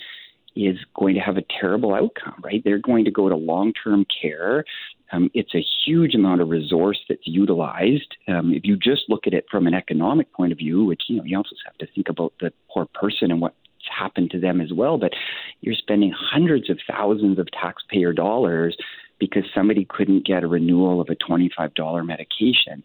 is 0.56 0.78
going 0.96 1.16
to 1.16 1.22
have 1.22 1.38
a 1.38 1.44
terrible 1.60 1.94
outcome, 1.94 2.36
right? 2.44 2.62
They're 2.64 2.80
going 2.80 3.06
to 3.06 3.12
go 3.12 3.30
to 3.30 3.36
long 3.36 3.74
term 3.84 4.06
care. 4.22 4.64
Um, 5.12 5.30
it's 5.34 5.54
a 5.54 5.64
huge 5.86 6.16
amount 6.16 6.42
of 6.42 6.50
resource 6.50 7.00
that's 7.08 7.22
utilized. 7.26 8.16
Um, 8.28 8.54
if 8.54 8.66
you 8.66 8.76
just 8.76 9.04
look 9.10 9.28
at 9.28 9.34
it 9.34 9.46
from 9.50 9.68
an 9.68 9.74
economic 9.74 10.32
point 10.34 10.52
of 10.52 10.58
view, 10.58 10.86
which 10.86 11.04
you 11.08 11.18
know 11.18 11.24
you 11.24 11.38
also 11.38 11.56
have 11.66 11.78
to 11.78 11.88
think 11.94 12.10
about 12.10 12.34
the 12.40 12.52
poor 12.72 12.88
person 12.94 13.32
and 13.32 13.42
what's 13.42 13.56
happened 13.98 14.32
to 14.32 14.40
them 14.40 14.62
as 14.62 14.72
well. 14.74 14.98
But 14.98 15.14
you're 15.62 15.76
spending 15.76 16.14
hundreds 16.16 16.70
of 16.70 16.80
thousands 16.90 17.40
of 17.40 17.48
taxpayer 17.52 18.14
dollars 18.14 18.76
because 19.20 19.44
somebody 19.54 19.86
couldn't 19.86 20.26
get 20.26 20.44
a 20.44 20.48
renewal 20.48 21.00
of 21.00 21.10
a 21.10 21.16
$25 21.16 22.06
medication. 22.06 22.84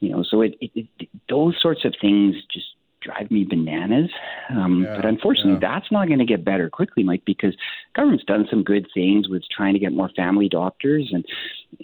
You 0.00 0.10
know, 0.10 0.24
so 0.28 0.40
it, 0.40 0.56
it, 0.60 0.88
it 0.98 1.08
those 1.28 1.54
sorts 1.60 1.84
of 1.84 1.94
things 2.00 2.34
just 2.52 2.66
drive 3.02 3.30
me 3.30 3.44
bananas. 3.44 4.10
Um, 4.50 4.84
yeah, 4.84 4.96
but 4.96 5.04
unfortunately, 5.04 5.54
yeah. 5.54 5.58
that's 5.60 5.90
not 5.90 6.06
going 6.06 6.18
to 6.18 6.24
get 6.24 6.44
better 6.44 6.70
quickly, 6.70 7.02
Mike, 7.02 7.22
because 7.26 7.54
government's 7.94 8.24
done 8.24 8.46
some 8.50 8.62
good 8.62 8.86
things 8.94 9.28
with 9.28 9.42
trying 9.54 9.74
to 9.74 9.80
get 9.80 9.92
more 9.92 10.10
family 10.16 10.48
doctors, 10.48 11.10
and 11.12 11.24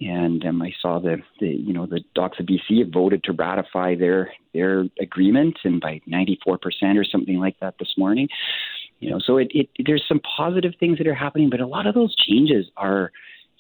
and 0.00 0.44
um, 0.44 0.62
I 0.62 0.72
saw 0.80 0.98
the, 0.98 1.16
the 1.40 1.48
you 1.48 1.72
know 1.72 1.86
the 1.86 2.00
Docs 2.14 2.40
of 2.40 2.46
BC 2.46 2.80
have 2.80 2.92
voted 2.92 3.24
to 3.24 3.32
ratify 3.32 3.94
their 3.94 4.32
their 4.54 4.84
agreement, 5.00 5.58
and 5.64 5.80
by 5.80 6.00
94 6.06 6.58
percent 6.58 6.98
or 6.98 7.04
something 7.04 7.38
like 7.38 7.58
that 7.60 7.74
this 7.78 7.94
morning. 7.96 8.28
You 9.00 9.10
know, 9.10 9.20
so 9.24 9.36
it, 9.36 9.48
it 9.52 9.68
there's 9.84 10.04
some 10.08 10.20
positive 10.20 10.72
things 10.80 10.98
that 10.98 11.06
are 11.06 11.14
happening, 11.14 11.50
but 11.50 11.60
a 11.60 11.66
lot 11.66 11.86
of 11.86 11.94
those 11.94 12.14
changes 12.16 12.66
are 12.76 13.12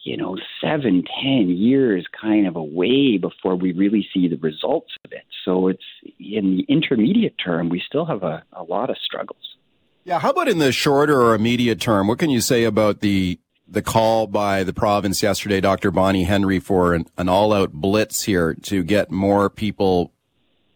you 0.02 0.16
know, 0.16 0.36
seven, 0.60 1.04
ten 1.22 1.48
years 1.48 2.06
kind 2.20 2.46
of 2.46 2.56
away 2.56 3.18
before 3.18 3.56
we 3.56 3.72
really 3.72 4.06
see 4.14 4.28
the 4.28 4.36
results 4.36 4.92
of 5.04 5.12
it. 5.12 5.24
So 5.44 5.68
it's 5.68 5.82
in 6.18 6.58
the 6.58 6.66
intermediate 6.68 7.34
term, 7.42 7.68
we 7.68 7.82
still 7.86 8.04
have 8.06 8.22
a, 8.22 8.44
a 8.52 8.62
lot 8.62 8.90
of 8.90 8.96
struggles. 8.98 9.56
Yeah. 10.04 10.20
How 10.20 10.30
about 10.30 10.48
in 10.48 10.58
the 10.58 10.72
shorter 10.72 11.20
or 11.20 11.34
immediate 11.34 11.80
term? 11.80 12.06
What 12.06 12.18
can 12.18 12.30
you 12.30 12.40
say 12.40 12.64
about 12.64 13.00
the 13.00 13.38
the 13.70 13.82
call 13.82 14.26
by 14.26 14.64
the 14.64 14.72
province 14.72 15.22
yesterday, 15.22 15.60
Dr. 15.60 15.90
Bonnie 15.90 16.24
Henry, 16.24 16.58
for 16.58 16.94
an, 16.94 17.06
an 17.18 17.28
all 17.28 17.52
out 17.52 17.72
blitz 17.72 18.22
here 18.22 18.54
to 18.62 18.82
get 18.82 19.10
more 19.10 19.50
people 19.50 20.12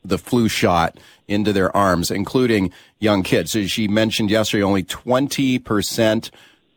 the 0.04 0.18
flu 0.18 0.48
shot 0.48 0.98
into 1.26 1.52
their 1.52 1.74
arms, 1.74 2.10
including 2.10 2.70
young 2.98 3.22
kids. 3.22 3.52
So 3.52 3.66
she 3.66 3.88
mentioned 3.88 4.30
yesterday 4.30 4.62
only 4.62 4.82
20% 4.82 6.30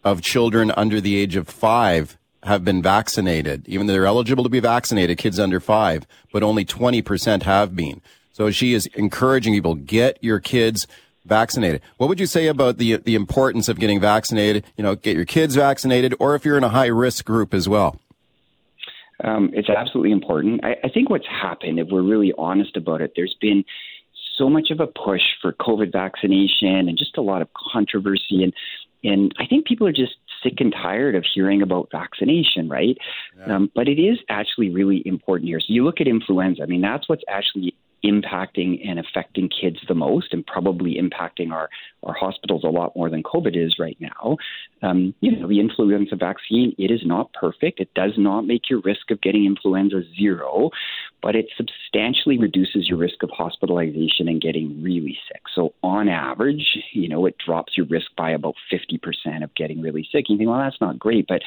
of 0.04 0.22
children 0.22 0.72
under 0.78 1.02
the 1.02 1.18
age 1.18 1.36
of 1.36 1.50
five 1.50 2.18
have 2.46 2.64
been 2.64 2.82
vaccinated, 2.82 3.68
even 3.68 3.88
though 3.88 3.94
they're 3.94 4.06
eligible 4.06 4.44
to 4.44 4.50
be 4.50 4.60
vaccinated, 4.60 5.18
kids 5.18 5.40
under 5.40 5.60
five, 5.60 6.06
but 6.32 6.44
only 6.44 6.64
20% 6.64 7.44
have 7.44 7.76
been. 7.76 8.02
So 8.32 8.52
she 8.52 8.74
is 8.74 8.86
encouraging 8.88 9.54
people, 9.54 9.76
get 9.76 10.18
your 10.22 10.40
kids 10.40 10.88
vaccinated. 11.26 11.82
What 11.98 12.08
would 12.08 12.20
you 12.20 12.28
say 12.28 12.48
about 12.48 12.78
the, 12.78 12.98
the 12.98 13.16
importance 13.16 13.68
of 13.68 13.80
getting 13.80 14.00
vaccinated? 14.00 14.66
You 14.78 14.84
know, 14.84 14.96
get 14.96 15.16
your 15.16 15.26
kids 15.26 15.56
vaccinated, 15.56 16.14
or 16.20 16.36
if 16.36 16.46
you're 16.46 16.58
in 16.58 16.64
a 16.64 16.70
high 16.70 16.88
risk 16.88 17.26
group 17.26 17.54
as 17.54 17.68
well? 17.68 18.00
Um, 19.24 19.52
it's 19.54 19.70
absolutely 19.70 20.12
important. 20.12 20.64
I, 20.64 20.76
I 20.84 20.90
think 20.90 21.10
what's 21.10 21.28
happened, 21.28 21.80
if 21.80 21.88
we're 21.90 22.04
really 22.04 22.34
honest 22.38 22.76
about 22.76 23.02
it, 23.02 23.14
there's 23.16 23.36
been 23.40 23.64
so 24.38 24.50
much 24.50 24.70
of 24.70 24.80
a 24.80 24.88
push 24.88 25.22
for 25.42 25.54
COVID 25.54 25.92
vaccination 25.92 26.90
and 26.90 26.98
just 26.98 27.18
a 27.18 27.22
lot 27.22 27.42
of 27.42 27.48
controversy. 27.54 28.44
And, 28.44 28.54
and 29.04 29.34
I 29.40 29.46
think 29.46 29.66
people 29.66 29.88
are 29.88 29.94
just 29.94 30.16
sick 30.46 30.60
and 30.60 30.72
tired 30.72 31.16
of 31.16 31.26
hearing 31.34 31.62
about 31.62 31.90
vaccination, 31.92 32.70
right? 32.70 32.98
Yeah. 33.38 33.56
Um, 33.56 33.72
but 33.76 33.88
it 33.88 34.00
is 34.00 34.20
actually 34.30 34.70
really 34.70 35.02
important 35.06 35.50
here. 35.50 35.60
So 35.60 35.66
you 35.70 35.84
look 35.84 36.00
at 36.00 36.08
influenza. 36.08 36.64
I 36.64 36.68
mean, 36.68 36.82
that's 36.82 37.10
what's 37.10 37.24
actually 37.28 37.76
impacting 38.06 38.88
and 38.88 39.00
affecting 39.00 39.50
kids 39.50 39.78
the 39.88 39.96
most 39.96 40.32
and 40.32 40.46
probably 40.46 40.98
impacting 41.02 41.52
our, 41.52 41.70
our 42.04 42.14
hospitals 42.14 42.64
a 42.64 42.68
lot 42.68 42.96
more 42.96 43.10
than 43.10 43.24
COVID 43.24 43.58
is 43.58 43.76
right 43.80 43.98
now. 44.00 44.38
Um, 44.84 45.16
you 45.22 45.36
know, 45.36 45.48
the 45.48 45.60
influenza 45.60 46.16
vaccine, 46.16 46.76
it 46.78 46.92
is 46.92 47.02
not 47.04 47.34
perfect. 47.34 47.80
It 47.80 47.94
does 47.96 48.14
not 48.18 48.42
make 48.46 48.70
your 48.70 48.82
risk 48.82 49.10
of 49.10 49.22
getting 49.22 49.46
influenza 49.46 50.04
zero, 50.20 50.70
but 51.26 51.36
it 51.36 51.48
substantially 51.58 52.38
reduces 52.38 52.88
your 52.88 53.00
risk 53.00 53.24
of 53.24 53.32
hospitalization 53.32 54.28
and 54.28 54.40
getting 54.40 54.84
really 54.84 55.18
sick. 55.28 55.42
So 55.56 55.74
on 55.82 56.08
average, 56.08 56.78
you 56.94 57.10
know, 57.10 57.26
it 57.26 57.36
drops 57.44 57.76
your 57.76 57.88
risk 57.88 58.12
by 58.16 58.30
about 58.30 58.54
50% 58.72 59.44
of 59.44 59.56
getting 59.56 59.82
really 59.82 60.08
sick. 60.12 60.26
You 60.30 60.38
think, 60.38 60.48
well, 60.48 60.60
that's 60.60 60.80
not 60.80 61.00
great, 61.00 61.26
but 61.28 61.42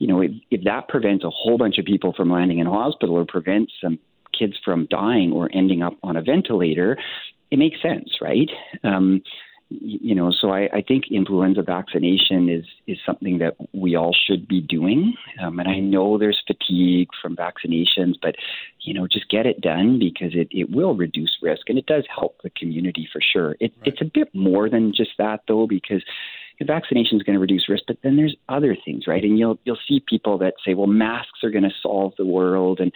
you 0.00 0.08
know, 0.08 0.22
if, 0.22 0.32
if 0.50 0.64
that 0.64 0.88
prevents 0.88 1.22
a 1.22 1.30
whole 1.30 1.56
bunch 1.56 1.78
of 1.78 1.84
people 1.84 2.12
from 2.16 2.32
landing 2.32 2.58
in 2.58 2.66
hospital 2.66 3.14
or 3.14 3.24
prevents 3.24 3.72
some 3.80 4.00
kids 4.36 4.54
from 4.64 4.88
dying 4.90 5.30
or 5.30 5.48
ending 5.54 5.82
up 5.82 5.96
on 6.02 6.16
a 6.16 6.22
ventilator, 6.22 6.98
it 7.52 7.60
makes 7.60 7.80
sense, 7.80 8.10
right? 8.20 8.50
Um, 8.82 9.22
you 9.80 10.14
know, 10.14 10.30
so 10.30 10.50
I, 10.50 10.68
I 10.72 10.82
think 10.86 11.04
influenza 11.10 11.62
vaccination 11.62 12.48
is 12.48 12.64
is 12.86 12.98
something 13.04 13.38
that 13.38 13.56
we 13.72 13.96
all 13.96 14.14
should 14.14 14.46
be 14.48 14.60
doing. 14.60 15.14
Um, 15.42 15.58
and 15.58 15.68
I 15.68 15.78
know 15.78 16.18
there's 16.18 16.42
fatigue 16.46 17.08
from 17.20 17.36
vaccinations, 17.36 18.14
but 18.20 18.36
you 18.80 18.94
know, 18.94 19.06
just 19.06 19.28
get 19.28 19.46
it 19.46 19.60
done 19.60 19.98
because 19.98 20.34
it, 20.34 20.48
it 20.50 20.70
will 20.70 20.94
reduce 20.94 21.38
risk 21.40 21.68
and 21.68 21.78
it 21.78 21.86
does 21.86 22.04
help 22.14 22.40
the 22.42 22.50
community 22.50 23.08
for 23.12 23.20
sure. 23.20 23.52
It, 23.60 23.72
right. 23.78 23.86
It's 23.86 24.00
a 24.00 24.10
bit 24.12 24.34
more 24.34 24.68
than 24.68 24.92
just 24.94 25.12
that 25.18 25.42
though, 25.48 25.66
because 25.66 26.02
vaccination 26.60 27.16
is 27.16 27.22
going 27.22 27.34
to 27.34 27.40
reduce 27.40 27.68
risk, 27.68 27.84
but 27.86 27.98
then 28.02 28.16
there's 28.16 28.36
other 28.48 28.76
things, 28.84 29.06
right? 29.06 29.22
And 29.22 29.38
you'll 29.38 29.58
you'll 29.64 29.78
see 29.88 30.02
people 30.06 30.38
that 30.38 30.54
say, 30.64 30.74
well, 30.74 30.86
masks 30.86 31.42
are 31.42 31.50
going 31.50 31.64
to 31.64 31.70
solve 31.82 32.12
the 32.18 32.26
world 32.26 32.80
and 32.80 32.92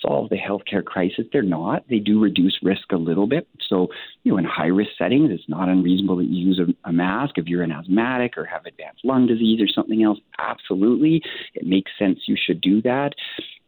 solve 0.00 0.30
the 0.30 0.36
healthcare 0.36 0.84
crisis. 0.84 1.24
They're 1.32 1.42
not. 1.42 1.84
They 1.88 1.98
do 1.98 2.20
reduce 2.20 2.58
risk 2.62 2.92
a 2.92 2.96
little 2.96 3.26
bit. 3.26 3.48
So, 3.68 3.88
you 4.22 4.32
know, 4.32 4.38
in 4.38 4.44
high 4.44 4.66
risk 4.66 4.90
settings, 4.96 5.30
it's 5.32 5.48
not 5.48 5.68
unreasonable 5.68 6.16
that 6.18 6.26
you 6.26 6.46
use 6.46 6.60
a, 6.60 6.88
a 6.88 6.92
mask 6.92 7.36
if 7.36 7.46
you're 7.46 7.62
an 7.62 7.72
asthmatic 7.72 8.38
or 8.38 8.44
have 8.44 8.66
advanced 8.66 9.04
lung 9.04 9.26
disease 9.26 9.60
or 9.60 9.68
something 9.68 10.02
else. 10.02 10.18
Absolutely, 10.38 11.22
it 11.54 11.66
makes 11.66 11.90
sense. 11.98 12.20
You 12.26 12.36
should 12.36 12.60
do 12.60 12.80
that. 12.82 13.14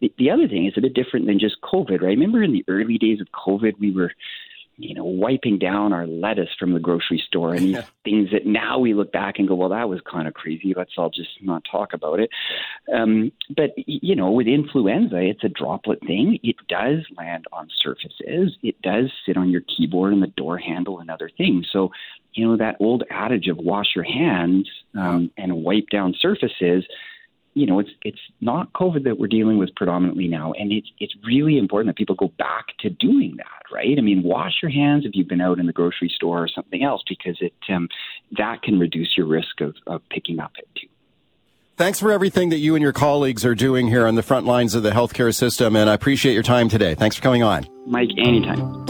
The, 0.00 0.12
the 0.18 0.30
other 0.30 0.48
thing 0.48 0.66
is 0.66 0.74
a 0.76 0.80
bit 0.80 0.94
different 0.94 1.26
than 1.26 1.38
just 1.38 1.56
COVID, 1.62 2.00
right? 2.00 2.16
Remember 2.16 2.42
in 2.42 2.52
the 2.52 2.64
early 2.68 2.98
days 2.98 3.20
of 3.20 3.28
COVID, 3.32 3.78
we 3.80 3.90
were 3.90 4.12
you 4.76 4.94
know, 4.94 5.04
wiping 5.04 5.58
down 5.58 5.92
our 5.92 6.06
lettuce 6.06 6.48
from 6.58 6.72
the 6.72 6.80
grocery 6.80 7.22
store 7.26 7.54
and 7.54 7.66
these 7.66 7.84
things 8.04 8.30
that 8.32 8.46
now 8.46 8.78
we 8.78 8.94
look 8.94 9.12
back 9.12 9.38
and 9.38 9.46
go, 9.46 9.54
well, 9.54 9.68
that 9.68 9.88
was 9.88 10.00
kind 10.10 10.26
of 10.26 10.34
crazy. 10.34 10.72
Let's 10.74 10.92
all 10.96 11.10
just 11.10 11.30
not 11.42 11.62
talk 11.70 11.92
about 11.92 12.18
it. 12.18 12.30
Um, 12.92 13.30
but, 13.54 13.72
you 13.76 14.16
know, 14.16 14.30
with 14.30 14.46
influenza, 14.46 15.18
it's 15.18 15.44
a 15.44 15.48
droplet 15.48 16.00
thing. 16.06 16.38
It 16.42 16.56
does 16.68 17.04
land 17.16 17.44
on 17.52 17.68
surfaces, 17.82 18.56
it 18.62 18.80
does 18.82 19.12
sit 19.26 19.36
on 19.36 19.50
your 19.50 19.62
keyboard 19.62 20.12
and 20.12 20.22
the 20.22 20.28
door 20.28 20.56
handle 20.56 20.98
and 21.00 21.10
other 21.10 21.30
things. 21.36 21.68
So, 21.70 21.90
you 22.32 22.46
know, 22.46 22.56
that 22.56 22.76
old 22.80 23.04
adage 23.10 23.48
of 23.48 23.58
wash 23.58 23.88
your 23.94 24.04
hands 24.04 24.68
um, 24.96 25.30
and 25.36 25.62
wipe 25.62 25.88
down 25.90 26.14
surfaces 26.18 26.84
you 27.54 27.66
know, 27.66 27.80
it's 27.80 27.90
it's 28.02 28.20
not 28.40 28.72
COVID 28.72 29.04
that 29.04 29.18
we're 29.18 29.26
dealing 29.26 29.58
with 29.58 29.74
predominantly 29.74 30.28
now, 30.28 30.52
and 30.52 30.70
it's 30.72 30.88
it's 31.00 31.14
really 31.26 31.58
important 31.58 31.88
that 31.88 31.98
people 31.98 32.14
go 32.14 32.32
back 32.38 32.66
to 32.80 32.90
doing 32.90 33.34
that, 33.38 33.74
right? 33.74 33.98
I 33.98 34.00
mean, 34.00 34.22
wash 34.22 34.54
your 34.62 34.70
hands 34.70 35.04
if 35.04 35.12
you've 35.14 35.28
been 35.28 35.40
out 35.40 35.58
in 35.58 35.66
the 35.66 35.72
grocery 35.72 36.12
store 36.14 36.44
or 36.44 36.48
something 36.48 36.84
else, 36.84 37.02
because 37.08 37.36
it 37.40 37.54
um, 37.68 37.88
that 38.38 38.62
can 38.62 38.78
reduce 38.78 39.16
your 39.16 39.26
risk 39.26 39.60
of, 39.60 39.74
of 39.86 40.00
picking 40.10 40.38
up 40.38 40.52
it 40.58 40.68
too. 40.80 40.86
Thanks 41.76 41.98
for 41.98 42.12
everything 42.12 42.50
that 42.50 42.58
you 42.58 42.74
and 42.76 42.82
your 42.82 42.92
colleagues 42.92 43.44
are 43.44 43.54
doing 43.54 43.88
here 43.88 44.06
on 44.06 44.14
the 44.14 44.22
front 44.22 44.46
lines 44.46 44.74
of 44.74 44.82
the 44.82 44.90
healthcare 44.90 45.34
system, 45.34 45.74
and 45.74 45.90
I 45.90 45.94
appreciate 45.94 46.34
your 46.34 46.42
time 46.42 46.68
today. 46.68 46.94
Thanks 46.94 47.16
for 47.16 47.22
coming 47.22 47.42
on, 47.42 47.66
Mike. 47.86 48.10
Anytime. 48.16 48.86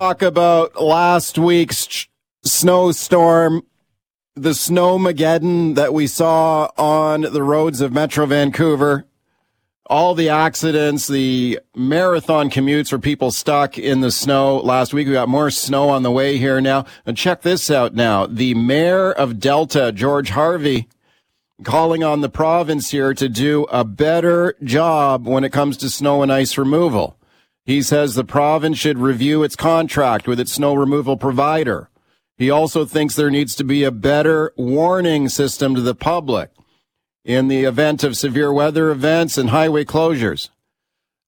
Talk 0.00 0.22
about 0.22 0.80
last 0.80 1.38
week's 1.38 2.08
snowstorm 2.42 3.62
the 4.34 4.50
snowmageddon 4.50 5.74
that 5.74 5.92
we 5.92 6.06
saw 6.06 6.70
on 6.78 7.22
the 7.22 7.42
roads 7.42 7.80
of 7.80 7.92
Metro 7.92 8.24
Vancouver, 8.26 9.04
all 9.86 10.14
the 10.14 10.30
accidents, 10.30 11.06
the 11.06 11.60
marathon 11.76 12.48
commutes 12.48 12.88
for 12.88 12.98
people 12.98 13.30
stuck 13.30 13.76
in 13.76 14.00
the 14.00 14.10
snow 14.10 14.56
last 14.58 14.94
week. 14.94 15.06
We 15.06 15.12
got 15.12 15.28
more 15.28 15.50
snow 15.50 15.90
on 15.90 16.02
the 16.02 16.10
way 16.10 16.38
here 16.38 16.60
now. 16.62 16.86
And 17.04 17.16
check 17.16 17.42
this 17.42 17.70
out 17.70 17.94
now. 17.94 18.26
The 18.26 18.54
mayor 18.54 19.12
of 19.12 19.38
Delta, 19.38 19.92
George 19.92 20.30
Harvey, 20.30 20.88
calling 21.62 22.02
on 22.02 22.22
the 22.22 22.30
province 22.30 22.90
here 22.90 23.12
to 23.12 23.28
do 23.28 23.64
a 23.64 23.84
better 23.84 24.54
job 24.64 25.26
when 25.26 25.44
it 25.44 25.52
comes 25.52 25.76
to 25.78 25.90
snow 25.90 26.22
and 26.22 26.32
ice 26.32 26.56
removal. 26.56 27.18
He 27.66 27.82
says 27.82 28.14
the 28.14 28.24
province 28.24 28.78
should 28.78 28.98
review 28.98 29.42
its 29.42 29.56
contract 29.56 30.26
with 30.26 30.40
its 30.40 30.52
snow 30.52 30.74
removal 30.74 31.18
provider. 31.18 31.90
He 32.42 32.50
also 32.50 32.84
thinks 32.84 33.14
there 33.14 33.30
needs 33.30 33.54
to 33.54 33.62
be 33.62 33.84
a 33.84 33.92
better 33.92 34.52
warning 34.56 35.28
system 35.28 35.76
to 35.76 35.80
the 35.80 35.94
public 35.94 36.50
in 37.24 37.46
the 37.46 37.62
event 37.62 38.02
of 38.02 38.16
severe 38.16 38.52
weather 38.52 38.90
events 38.90 39.38
and 39.38 39.50
highway 39.50 39.84
closures. 39.84 40.48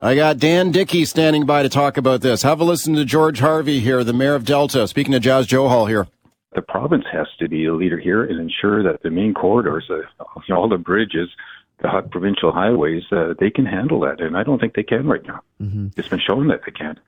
I 0.00 0.16
got 0.16 0.40
Dan 0.40 0.72
Dickey 0.72 1.04
standing 1.04 1.46
by 1.46 1.62
to 1.62 1.68
talk 1.68 1.96
about 1.96 2.22
this. 2.22 2.42
Have 2.42 2.60
a 2.60 2.64
listen 2.64 2.94
to 2.96 3.04
George 3.04 3.38
Harvey 3.38 3.78
here, 3.78 4.02
the 4.02 4.12
mayor 4.12 4.34
of 4.34 4.44
Delta, 4.44 4.88
speaking 4.88 5.12
to 5.12 5.20
Jas 5.20 5.46
Johal 5.46 5.88
here. 5.88 6.08
The 6.56 6.62
province 6.62 7.04
has 7.12 7.28
to 7.38 7.48
be 7.48 7.66
a 7.66 7.74
leader 7.74 8.00
here 8.00 8.24
and 8.24 8.40
ensure 8.40 8.82
that 8.82 9.04
the 9.04 9.10
main 9.10 9.34
corridors, 9.34 9.88
uh, 9.88 10.52
all 10.52 10.68
the 10.68 10.78
bridges, 10.78 11.28
the 11.80 12.08
provincial 12.10 12.50
highways, 12.50 13.04
uh, 13.12 13.34
they 13.38 13.50
can 13.50 13.66
handle 13.66 14.00
that. 14.00 14.20
And 14.20 14.36
I 14.36 14.42
don't 14.42 14.58
think 14.58 14.74
they 14.74 14.82
can 14.82 15.06
right 15.06 15.24
now. 15.24 15.42
Mm-hmm. 15.62 15.90
It's 15.96 16.08
been 16.08 16.18
shown 16.18 16.48
that 16.48 16.62
they 16.66 16.72
can't. 16.72 16.98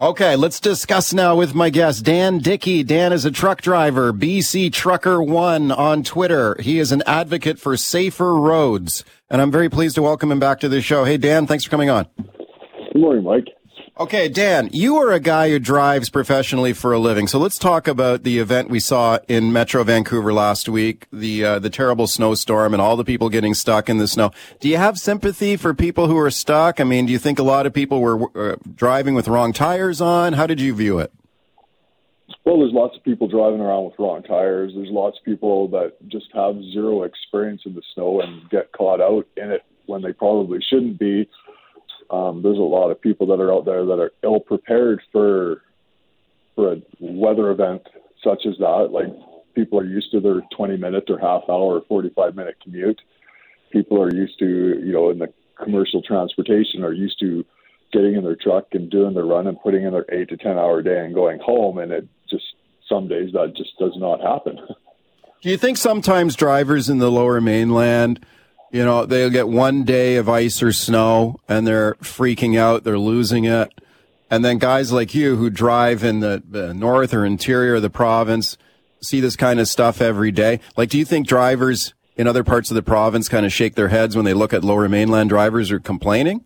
Okay, 0.00 0.34
let's 0.34 0.58
discuss 0.58 1.12
now 1.14 1.36
with 1.36 1.54
my 1.54 1.70
guest, 1.70 2.04
Dan 2.04 2.38
Dickey. 2.38 2.82
Dan 2.82 3.12
is 3.12 3.24
a 3.24 3.30
truck 3.30 3.62
driver, 3.62 4.12
BC 4.12 4.72
Trucker 4.72 5.22
One 5.22 5.70
on 5.70 6.02
Twitter. 6.02 6.56
He 6.58 6.80
is 6.80 6.90
an 6.90 7.04
advocate 7.06 7.60
for 7.60 7.76
safer 7.76 8.34
roads, 8.34 9.04
and 9.30 9.40
I'm 9.40 9.52
very 9.52 9.68
pleased 9.68 9.94
to 9.94 10.02
welcome 10.02 10.32
him 10.32 10.40
back 10.40 10.58
to 10.60 10.68
the 10.68 10.82
show. 10.82 11.04
Hey, 11.04 11.16
Dan, 11.16 11.46
thanks 11.46 11.62
for 11.62 11.70
coming 11.70 11.90
on. 11.90 12.08
Good 12.92 13.00
morning, 13.00 13.22
Mike. 13.22 13.46
Okay, 13.96 14.28
Dan, 14.28 14.70
you 14.72 14.96
are 14.96 15.12
a 15.12 15.20
guy 15.20 15.50
who 15.50 15.60
drives 15.60 16.10
professionally 16.10 16.72
for 16.72 16.92
a 16.92 16.98
living. 16.98 17.28
So 17.28 17.38
let's 17.38 17.56
talk 17.56 17.86
about 17.86 18.24
the 18.24 18.40
event 18.40 18.68
we 18.68 18.80
saw 18.80 19.20
in 19.28 19.52
Metro 19.52 19.84
Vancouver 19.84 20.32
last 20.32 20.68
week, 20.68 21.06
the 21.12 21.44
uh, 21.44 21.58
the 21.60 21.70
terrible 21.70 22.08
snowstorm 22.08 22.74
and 22.74 22.82
all 22.82 22.96
the 22.96 23.04
people 23.04 23.28
getting 23.28 23.54
stuck 23.54 23.88
in 23.88 23.98
the 23.98 24.08
snow. 24.08 24.32
Do 24.58 24.68
you 24.68 24.78
have 24.78 24.98
sympathy 24.98 25.56
for 25.56 25.74
people 25.74 26.08
who 26.08 26.18
are 26.18 26.32
stuck? 26.32 26.80
I 26.80 26.84
mean, 26.84 27.06
do 27.06 27.12
you 27.12 27.20
think 27.20 27.38
a 27.38 27.44
lot 27.44 27.66
of 27.66 27.72
people 27.72 28.00
were 28.00 28.36
uh, 28.36 28.56
driving 28.74 29.14
with 29.14 29.28
wrong 29.28 29.52
tires 29.52 30.00
on? 30.00 30.32
How 30.32 30.48
did 30.48 30.60
you 30.60 30.74
view 30.74 30.98
it? 30.98 31.12
Well, 32.44 32.58
there's 32.58 32.72
lots 32.72 32.96
of 32.96 33.04
people 33.04 33.28
driving 33.28 33.60
around 33.60 33.84
with 33.84 33.94
wrong 34.00 34.24
tires. 34.24 34.72
There's 34.74 34.90
lots 34.90 35.18
of 35.18 35.24
people 35.24 35.68
that 35.68 35.92
just 36.08 36.26
have 36.34 36.56
zero 36.72 37.04
experience 37.04 37.62
in 37.64 37.76
the 37.76 37.82
snow 37.94 38.20
and 38.20 38.50
get 38.50 38.72
caught 38.72 39.00
out 39.00 39.28
in 39.36 39.52
it 39.52 39.62
when 39.86 40.02
they 40.02 40.12
probably 40.12 40.58
shouldn't 40.68 40.98
be 40.98 41.28
um, 42.10 42.42
there's 42.42 42.58
a 42.58 42.60
lot 42.60 42.90
of 42.90 43.00
people 43.00 43.26
that 43.28 43.40
are 43.40 43.52
out 43.52 43.64
there 43.64 43.84
that 43.84 43.98
are 43.98 44.12
ill 44.22 44.40
prepared 44.40 45.00
for 45.12 45.62
for 46.54 46.74
a 46.74 46.82
weather 47.00 47.50
event 47.50 47.82
such 48.22 48.46
as 48.46 48.56
that. 48.58 48.88
Like 48.90 49.08
people 49.54 49.78
are 49.78 49.84
used 49.84 50.10
to 50.12 50.20
their 50.20 50.40
20 50.56 50.76
minute 50.76 51.04
or 51.08 51.18
half 51.18 51.42
hour 51.48 51.76
or 51.76 51.82
45 51.88 52.34
minute 52.34 52.56
commute. 52.62 53.00
People 53.70 54.00
are 54.00 54.12
used 54.12 54.38
to, 54.38 54.46
you 54.46 54.92
know, 54.92 55.10
in 55.10 55.18
the 55.18 55.32
commercial 55.62 56.02
transportation 56.02 56.84
are 56.84 56.92
used 56.92 57.18
to 57.20 57.44
getting 57.92 58.14
in 58.14 58.24
their 58.24 58.36
truck 58.36 58.66
and 58.72 58.90
doing 58.90 59.14
their 59.14 59.24
run 59.24 59.46
and 59.46 59.60
putting 59.60 59.84
in 59.84 59.92
their 59.92 60.06
eight 60.12 60.28
to 60.28 60.36
10 60.36 60.58
hour 60.58 60.82
day 60.82 61.04
and 61.04 61.14
going 61.14 61.38
home. 61.40 61.78
And 61.78 61.92
it 61.92 62.08
just, 62.28 62.44
some 62.88 63.08
days 63.08 63.32
that 63.32 63.54
just 63.56 63.78
does 63.78 63.92
not 63.96 64.20
happen. 64.20 64.58
Do 65.42 65.50
you 65.50 65.56
think 65.56 65.76
sometimes 65.76 66.36
drivers 66.36 66.88
in 66.88 66.98
the 66.98 67.10
lower 67.10 67.40
mainland 67.40 68.24
you 68.74 68.84
know, 68.84 69.06
they'll 69.06 69.30
get 69.30 69.46
one 69.46 69.84
day 69.84 70.16
of 70.16 70.28
ice 70.28 70.60
or 70.60 70.72
snow 70.72 71.38
and 71.46 71.64
they're 71.64 71.94
freaking 72.02 72.58
out, 72.58 72.82
they're 72.82 72.98
losing 72.98 73.44
it. 73.44 73.72
And 74.28 74.44
then 74.44 74.58
guys 74.58 74.90
like 74.90 75.14
you 75.14 75.36
who 75.36 75.48
drive 75.48 76.02
in 76.02 76.18
the, 76.18 76.42
the 76.44 76.74
north 76.74 77.14
or 77.14 77.24
interior 77.24 77.76
of 77.76 77.82
the 77.82 77.88
province 77.88 78.58
see 79.00 79.20
this 79.20 79.36
kind 79.36 79.60
of 79.60 79.68
stuff 79.68 80.00
every 80.00 80.32
day. 80.32 80.58
Like, 80.76 80.88
do 80.88 80.98
you 80.98 81.04
think 81.04 81.28
drivers 81.28 81.94
in 82.16 82.26
other 82.26 82.42
parts 82.42 82.68
of 82.68 82.74
the 82.74 82.82
province 82.82 83.28
kind 83.28 83.46
of 83.46 83.52
shake 83.52 83.76
their 83.76 83.90
heads 83.90 84.16
when 84.16 84.24
they 84.24 84.34
look 84.34 84.52
at 84.52 84.64
lower 84.64 84.88
mainland 84.88 85.28
drivers 85.28 85.70
are 85.70 85.78
complaining? 85.78 86.44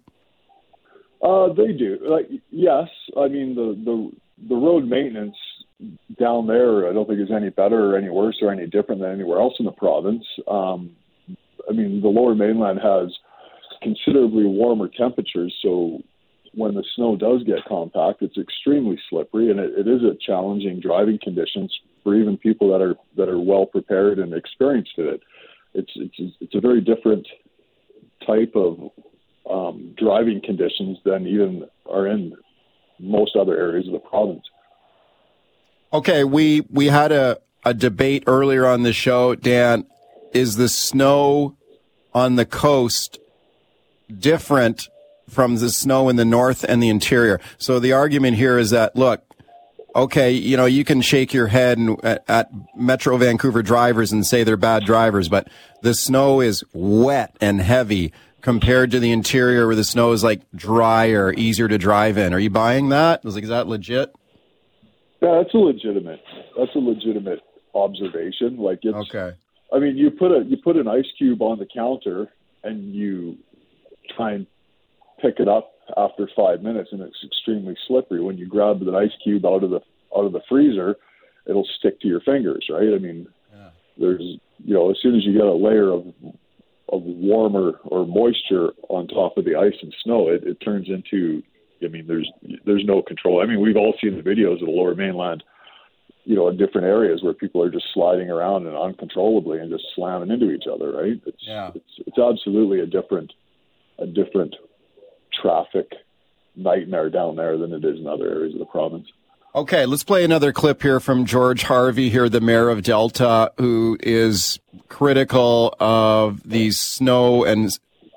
Uh, 1.22 1.54
they 1.54 1.72
do. 1.72 1.98
Like, 2.02 2.28
yes. 2.50 2.88
I 3.16 3.28
mean, 3.28 3.54
the, 3.54 3.74
the, 3.82 4.48
the 4.50 4.54
road 4.54 4.86
maintenance 4.86 5.36
down 6.20 6.46
there, 6.46 6.90
I 6.90 6.92
don't 6.92 7.08
think 7.08 7.20
is 7.20 7.30
any 7.34 7.48
better 7.48 7.94
or 7.94 7.96
any 7.96 8.10
worse 8.10 8.36
or 8.42 8.52
any 8.52 8.66
different 8.66 9.00
than 9.00 9.12
anywhere 9.12 9.40
else 9.40 9.54
in 9.58 9.64
the 9.64 9.72
province. 9.72 10.24
Um, 10.46 10.90
I 11.68 11.72
mean, 11.72 12.00
the 12.00 12.08
lower 12.08 12.34
mainland 12.34 12.80
has 12.82 13.14
considerably 13.82 14.44
warmer 14.44 14.88
temperatures, 14.88 15.54
so 15.62 16.00
when 16.54 16.74
the 16.74 16.84
snow 16.96 17.16
does 17.16 17.42
get 17.44 17.64
compact, 17.68 18.22
it's 18.22 18.38
extremely 18.38 18.98
slippery, 19.08 19.50
and 19.50 19.60
it, 19.60 19.72
it 19.78 19.88
is 19.88 20.02
a 20.02 20.16
challenging 20.24 20.80
driving 20.80 21.18
conditions 21.22 21.72
for 22.02 22.14
even 22.14 22.36
people 22.38 22.70
that 22.72 22.82
are 22.82 22.96
that 23.16 23.28
are 23.28 23.38
well 23.38 23.66
prepared 23.66 24.18
and 24.18 24.32
experienced 24.32 24.92
in 24.96 25.08
it. 25.08 25.20
It's 25.74 25.92
it's 25.96 26.34
it's 26.40 26.54
a 26.54 26.60
very 26.60 26.80
different 26.80 27.26
type 28.26 28.54
of 28.54 28.90
um, 29.48 29.94
driving 29.96 30.40
conditions 30.44 30.98
than 31.04 31.26
even 31.26 31.64
are 31.88 32.06
in 32.06 32.34
most 32.98 33.36
other 33.36 33.56
areas 33.56 33.86
of 33.86 33.92
the 33.92 33.98
province. 33.98 34.42
Okay, 35.92 36.24
we 36.24 36.62
we 36.70 36.86
had 36.86 37.12
a 37.12 37.38
a 37.64 37.74
debate 37.74 38.24
earlier 38.26 38.66
on 38.66 38.82
the 38.82 38.92
show, 38.92 39.34
Dan. 39.34 39.86
Is 40.34 40.56
the 40.56 40.68
snow 40.68 41.56
on 42.14 42.36
the 42.36 42.46
coast 42.46 43.18
different 44.18 44.88
from 45.28 45.56
the 45.56 45.70
snow 45.70 46.08
in 46.08 46.16
the 46.16 46.24
north 46.24 46.64
and 46.64 46.82
the 46.82 46.88
interior. 46.88 47.40
So 47.58 47.78
the 47.78 47.92
argument 47.92 48.36
here 48.36 48.58
is 48.58 48.70
that, 48.70 48.96
look, 48.96 49.22
okay, 49.94 50.30
you 50.30 50.56
know, 50.56 50.64
you 50.64 50.84
can 50.84 51.00
shake 51.00 51.34
your 51.34 51.48
head 51.48 51.78
and, 51.78 52.02
at, 52.04 52.24
at 52.28 52.50
Metro 52.76 53.16
Vancouver 53.16 53.62
drivers 53.62 54.12
and 54.12 54.26
say 54.26 54.44
they're 54.44 54.56
bad 54.56 54.84
drivers, 54.84 55.28
but 55.28 55.48
the 55.82 55.94
snow 55.94 56.40
is 56.40 56.64
wet 56.72 57.36
and 57.40 57.60
heavy 57.60 58.12
compared 58.40 58.90
to 58.92 59.00
the 59.00 59.10
interior 59.10 59.66
where 59.66 59.76
the 59.76 59.84
snow 59.84 60.12
is 60.12 60.24
like 60.24 60.40
drier, 60.54 61.32
easier 61.34 61.68
to 61.68 61.76
drive 61.76 62.16
in. 62.16 62.32
Are 62.32 62.38
you 62.38 62.50
buying 62.50 62.88
that? 62.88 63.24
Is, 63.24 63.34
like, 63.34 63.44
is 63.44 63.50
that 63.50 63.66
legit? 63.66 64.14
Yeah, 65.20 65.42
that's 65.42 65.52
a 65.52 65.58
legitimate. 65.58 66.22
That's 66.56 66.74
a 66.74 66.78
legitimate 66.78 67.40
observation. 67.74 68.56
Like 68.56 68.78
it's 68.82 68.96
okay. 69.14 69.36
I 69.72 69.78
mean, 69.78 69.96
you 69.96 70.10
put 70.10 70.32
a 70.32 70.44
you 70.44 70.56
put 70.56 70.76
an 70.76 70.88
ice 70.88 71.06
cube 71.16 71.42
on 71.42 71.58
the 71.58 71.66
counter 71.66 72.26
and 72.64 72.94
you 72.94 73.36
try 74.16 74.32
and 74.32 74.46
pick 75.20 75.38
it 75.38 75.48
up 75.48 75.72
after 75.96 76.28
five 76.36 76.62
minutes, 76.62 76.90
and 76.92 77.00
it's 77.00 77.24
extremely 77.24 77.76
slippery. 77.86 78.20
When 78.20 78.38
you 78.38 78.46
grab 78.46 78.80
the 78.80 78.92
ice 78.92 79.12
cube 79.22 79.44
out 79.44 79.64
of 79.64 79.70
the 79.70 79.80
out 80.16 80.24
of 80.24 80.32
the 80.32 80.40
freezer, 80.48 80.96
it'll 81.46 81.68
stick 81.78 82.00
to 82.00 82.08
your 82.08 82.20
fingers, 82.20 82.66
right? 82.70 82.94
I 82.94 82.98
mean, 82.98 83.26
yeah. 83.54 83.70
there's 83.98 84.22
you 84.58 84.74
know, 84.74 84.90
as 84.90 84.96
soon 85.02 85.16
as 85.16 85.24
you 85.24 85.32
get 85.32 85.46
a 85.46 85.52
layer 85.52 85.90
of 85.90 86.06
of 86.90 87.02
warmer 87.02 87.72
or 87.84 88.06
moisture 88.06 88.70
on 88.88 89.06
top 89.08 89.36
of 89.36 89.44
the 89.44 89.54
ice 89.54 89.76
and 89.82 89.94
snow, 90.02 90.28
it, 90.28 90.44
it 90.44 90.58
turns 90.64 90.88
into 90.88 91.42
I 91.84 91.88
mean, 91.88 92.06
there's 92.06 92.30
there's 92.64 92.84
no 92.84 93.02
control. 93.02 93.42
I 93.42 93.46
mean, 93.46 93.60
we've 93.60 93.76
all 93.76 93.94
seen 94.02 94.16
the 94.16 94.22
videos 94.22 94.60
of 94.60 94.66
the 94.66 94.72
Lower 94.72 94.94
Mainland 94.94 95.42
you 96.28 96.36
know, 96.36 96.46
in 96.48 96.58
different 96.58 96.86
areas 96.86 97.22
where 97.22 97.32
people 97.32 97.62
are 97.62 97.70
just 97.70 97.86
sliding 97.94 98.28
around 98.28 98.66
and 98.66 98.76
uncontrollably 98.76 99.60
and 99.60 99.70
just 99.70 99.84
slamming 99.94 100.30
into 100.30 100.50
each 100.50 100.64
other, 100.70 100.92
right? 100.92 101.18
It's 101.24 101.38
yeah. 101.40 101.70
it's 101.74 101.90
it's 102.06 102.18
absolutely 102.18 102.80
a 102.80 102.86
different 102.86 103.32
a 103.98 104.06
different 104.06 104.54
traffic 105.40 105.90
nightmare 106.54 107.08
down 107.08 107.36
there 107.36 107.56
than 107.56 107.72
it 107.72 107.82
is 107.82 107.98
in 107.98 108.06
other 108.06 108.28
areas 108.28 108.52
of 108.52 108.58
the 108.58 108.66
province. 108.66 109.08
Okay, 109.54 109.86
let's 109.86 110.04
play 110.04 110.22
another 110.22 110.52
clip 110.52 110.82
here 110.82 111.00
from 111.00 111.24
George 111.24 111.62
Harvey, 111.62 112.10
here, 112.10 112.28
the 112.28 112.42
mayor 112.42 112.68
of 112.68 112.82
Delta, 112.82 113.50
who 113.56 113.96
is 114.00 114.60
critical 114.88 115.74
of 115.80 116.46
the 116.46 116.72
snow 116.72 117.42
and 117.42 117.70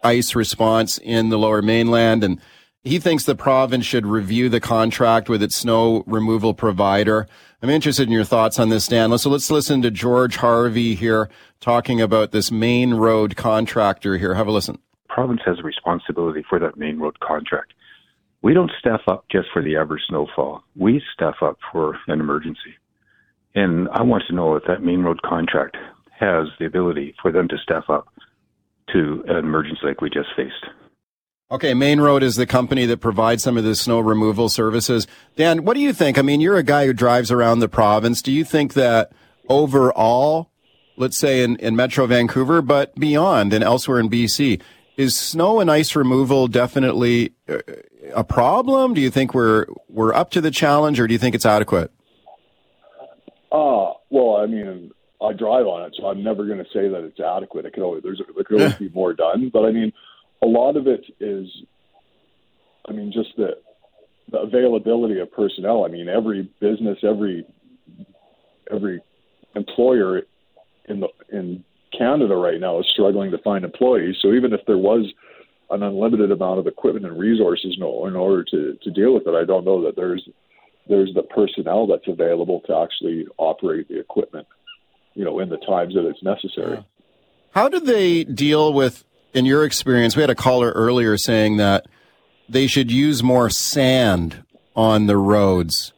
ice 0.04 0.36
response 0.36 0.98
in 0.98 1.30
the 1.30 1.40
lower 1.40 1.62
mainland. 1.62 2.26
And 2.26 2.42
he 2.84 3.00
thinks 3.00 3.24
the 3.26 3.36
province 3.36 3.86
should 3.86 4.06
review 4.06 4.50
the 4.50 4.60
contract 4.60 5.30
with 5.30 5.44
its 5.44 5.56
snow 5.56 6.04
removal 6.08 6.54
provider. 6.54 7.28
I'm 7.62 7.70
interested 7.70 8.08
in 8.08 8.12
your 8.12 8.24
thoughts 8.24 8.58
on 8.58 8.70
this, 8.70 8.88
Dan. 8.88 9.16
So 9.20 9.30
let's 9.30 9.52
listen 9.52 9.84
to 9.84 9.92
George 9.92 10.38
Harvey 10.38 10.96
here 10.96 11.30
talking 11.60 12.02
about 12.02 12.32
this 12.32 12.50
Mainroad 12.50 13.36
contractor 13.36 14.18
here. 14.18 14.34
Have 14.34 14.48
a 14.48 14.52
listen. 14.52 14.80
Province 15.08 15.42
has 15.46 15.60
a 15.60 15.64
responsibility 15.64 16.44
for 16.50 16.58
that 16.58 16.78
Mainroad 16.78 17.20
contract. 17.20 17.74
We 18.42 18.56
don't 18.56 18.72
staff 18.80 19.02
up 19.08 19.26
just 19.32 19.50
for 19.54 19.62
the 19.62 19.78
average 19.78 20.02
snowfall. 20.10 20.64
We 20.76 21.04
staff 21.14 21.36
up 21.44 21.60
for 21.72 22.00
an 22.08 22.20
emergency. 22.20 22.76
And 23.54 23.90
I 23.90 24.02
want 24.02 24.24
to 24.28 24.34
know 24.34 24.56
if 24.56 24.64
that 24.64 24.80
Mainroad 24.80 25.22
contract 25.22 25.78
has 26.20 26.48
the 26.58 26.66
ability 26.66 27.14
for 27.22 27.32
them 27.32 27.48
to 27.50 27.58
staff 27.62 27.84
up 27.90 28.08
to 28.94 29.24
an 29.28 29.38
emergency 29.38 29.82
like 29.84 30.02
we 30.02 30.10
just 30.10 30.30
faced. 30.36 30.66
Okay, 31.52 31.74
Mainroad 31.74 32.22
is 32.22 32.38
the 32.38 32.46
company 32.46 32.86
that 32.86 33.02
provides 33.02 33.44
some 33.44 33.58
of 33.58 33.66
the 33.66 33.76
snow 33.76 34.00
removal 34.00 34.48
services. 34.48 35.06
Dan, 35.36 35.66
what 35.66 35.74
do 35.74 35.82
you 35.82 35.92
think? 35.92 36.18
I 36.18 36.22
mean, 36.22 36.40
you're 36.40 36.56
a 36.56 36.64
guy 36.64 36.86
who 36.86 36.94
drives 36.94 37.30
around 37.30 37.60
the 37.60 37.68
province. 37.68 38.22
Do 38.22 38.32
you 38.32 38.46
think 38.46 38.74
that 38.76 39.12
overall, 39.50 40.50
let's 40.96 41.18
say 41.18 41.44
in, 41.44 41.58
in 41.58 41.76
Metro 41.76 42.06
Vancouver, 42.06 42.62
but 42.62 42.96
beyond 42.96 43.52
and 43.52 43.66
elsewhere 43.66 44.00
in 44.00 44.10
BC, 44.10 44.62
is 44.96 45.14
snow 45.14 45.60
and 45.60 45.70
ice 45.70 45.94
removal 45.94 46.48
definitely 46.48 47.34
uh, 47.50 47.58
a 48.16 48.24
problem? 48.24 48.94
Do 48.94 49.02
you 49.02 49.10
think 49.10 49.34
we're 49.34 49.66
we're 49.90 50.14
up 50.14 50.32
to 50.32 50.42
the 50.42 50.52
challenge, 50.52 51.02
or 51.02 51.08
do 51.08 51.14
you 51.14 51.20
think 51.20 51.36
it's 51.36 51.46
adequate? 51.46 51.92
Uh, 53.52 53.92
well, 54.10 54.38
I 54.38 54.46
mean, 54.46 54.92
I 55.22 55.34
drive 55.34 55.68
on 55.68 55.84
it, 55.84 55.96
so 56.00 56.08
I'm 56.08 56.24
never 56.24 56.46
going 56.46 56.60
to 56.60 56.70
say 56.74 56.88
that 56.88 57.04
it's 57.04 57.20
adequate. 57.20 57.66
It 57.66 57.74
could 57.74 57.84
always 57.84 58.04
there's 58.04 58.22
there 58.36 58.44
could 58.46 58.62
always 58.62 58.76
be 58.76 58.90
more 58.96 59.14
done, 59.14 59.50
but 59.52 59.66
I 59.66 59.72
mean, 59.72 59.92
a 60.44 60.48
lot 60.48 60.78
of 60.78 60.88
it 60.88 61.06
is, 61.20 61.48
I 62.88 62.92
mean, 62.92 63.12
just 63.12 63.30
the 63.38 63.58
the 64.32 64.40
availability 64.40 65.20
of 65.20 65.32
personnel. 65.32 65.84
I 65.86 65.90
mean, 65.90 66.08
every 66.08 66.50
business, 66.60 66.98
every 67.04 67.46
every 68.72 69.02
employer 69.56 70.22
in 70.86 71.02
the 71.02 71.08
in 71.32 71.64
Canada 71.98 72.36
right 72.36 72.60
now 72.60 72.80
is 72.80 72.88
struggling 72.92 73.32
to 73.32 73.38
find 73.40 73.66
employees. 73.66 74.16
So 74.22 74.34
even 74.34 74.54
if 74.54 74.62
there 74.66 74.78
was 74.78 75.12
an 75.70 75.84
unlimited 75.84 76.32
amount 76.32 76.60
of 76.60 76.68
equipment 76.68 77.06
and 77.06 77.18
resources 77.18 77.76
in 77.78 77.84
order 77.84 78.44
to, 78.44 78.78
to 78.82 78.92
deal 78.92 79.14
with 79.14 79.24
it, 79.26 79.34
I 79.34 79.46
don't 79.46 79.66
know 79.66 79.84
that 79.84 79.96
there's 79.96 80.28
there's 80.90 81.14
the 81.14 81.24
personnel 81.24 81.88
that's 81.88 82.08
available 82.08 82.62
to 82.68 82.76
actually 82.76 83.28
operate 83.38 83.88
the 83.88 84.00
equipment, 84.00 84.48
you 85.14 85.24
know, 85.24 85.40
in 85.40 85.50
the 85.50 85.58
times 85.58 85.94
that 85.94 86.06
it's 86.06 86.24
necessary. 86.24 86.84
How 87.52 87.70
do 87.70 87.80
they 87.80 88.24
deal 88.24 88.74
with, 88.74 89.06
in 89.34 89.46
your 89.46 89.64
experience? 89.64 90.16
We 90.16 90.22
had 90.22 90.30
a 90.30 90.36
caller 90.36 90.72
earlier 90.72 91.18
saying 91.18 91.58
that 91.58 91.88
they 92.48 92.68
should 92.68 92.92
use 92.92 93.24
more 93.24 93.50
sand 93.50 94.44
on 94.76 95.08
the 95.08 95.18
roads 95.18 95.94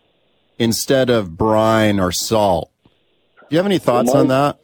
instead 0.59 1.09
of 1.09 1.37
brine 1.37 1.99
or 1.99 2.11
salt. 2.11 2.71
Do 2.85 3.47
you 3.49 3.57
have 3.57 3.65
any 3.65 3.79
thoughts 3.79 4.07
well, 4.07 4.15
my, 4.15 4.21
on 4.21 4.27
that? 4.29 4.59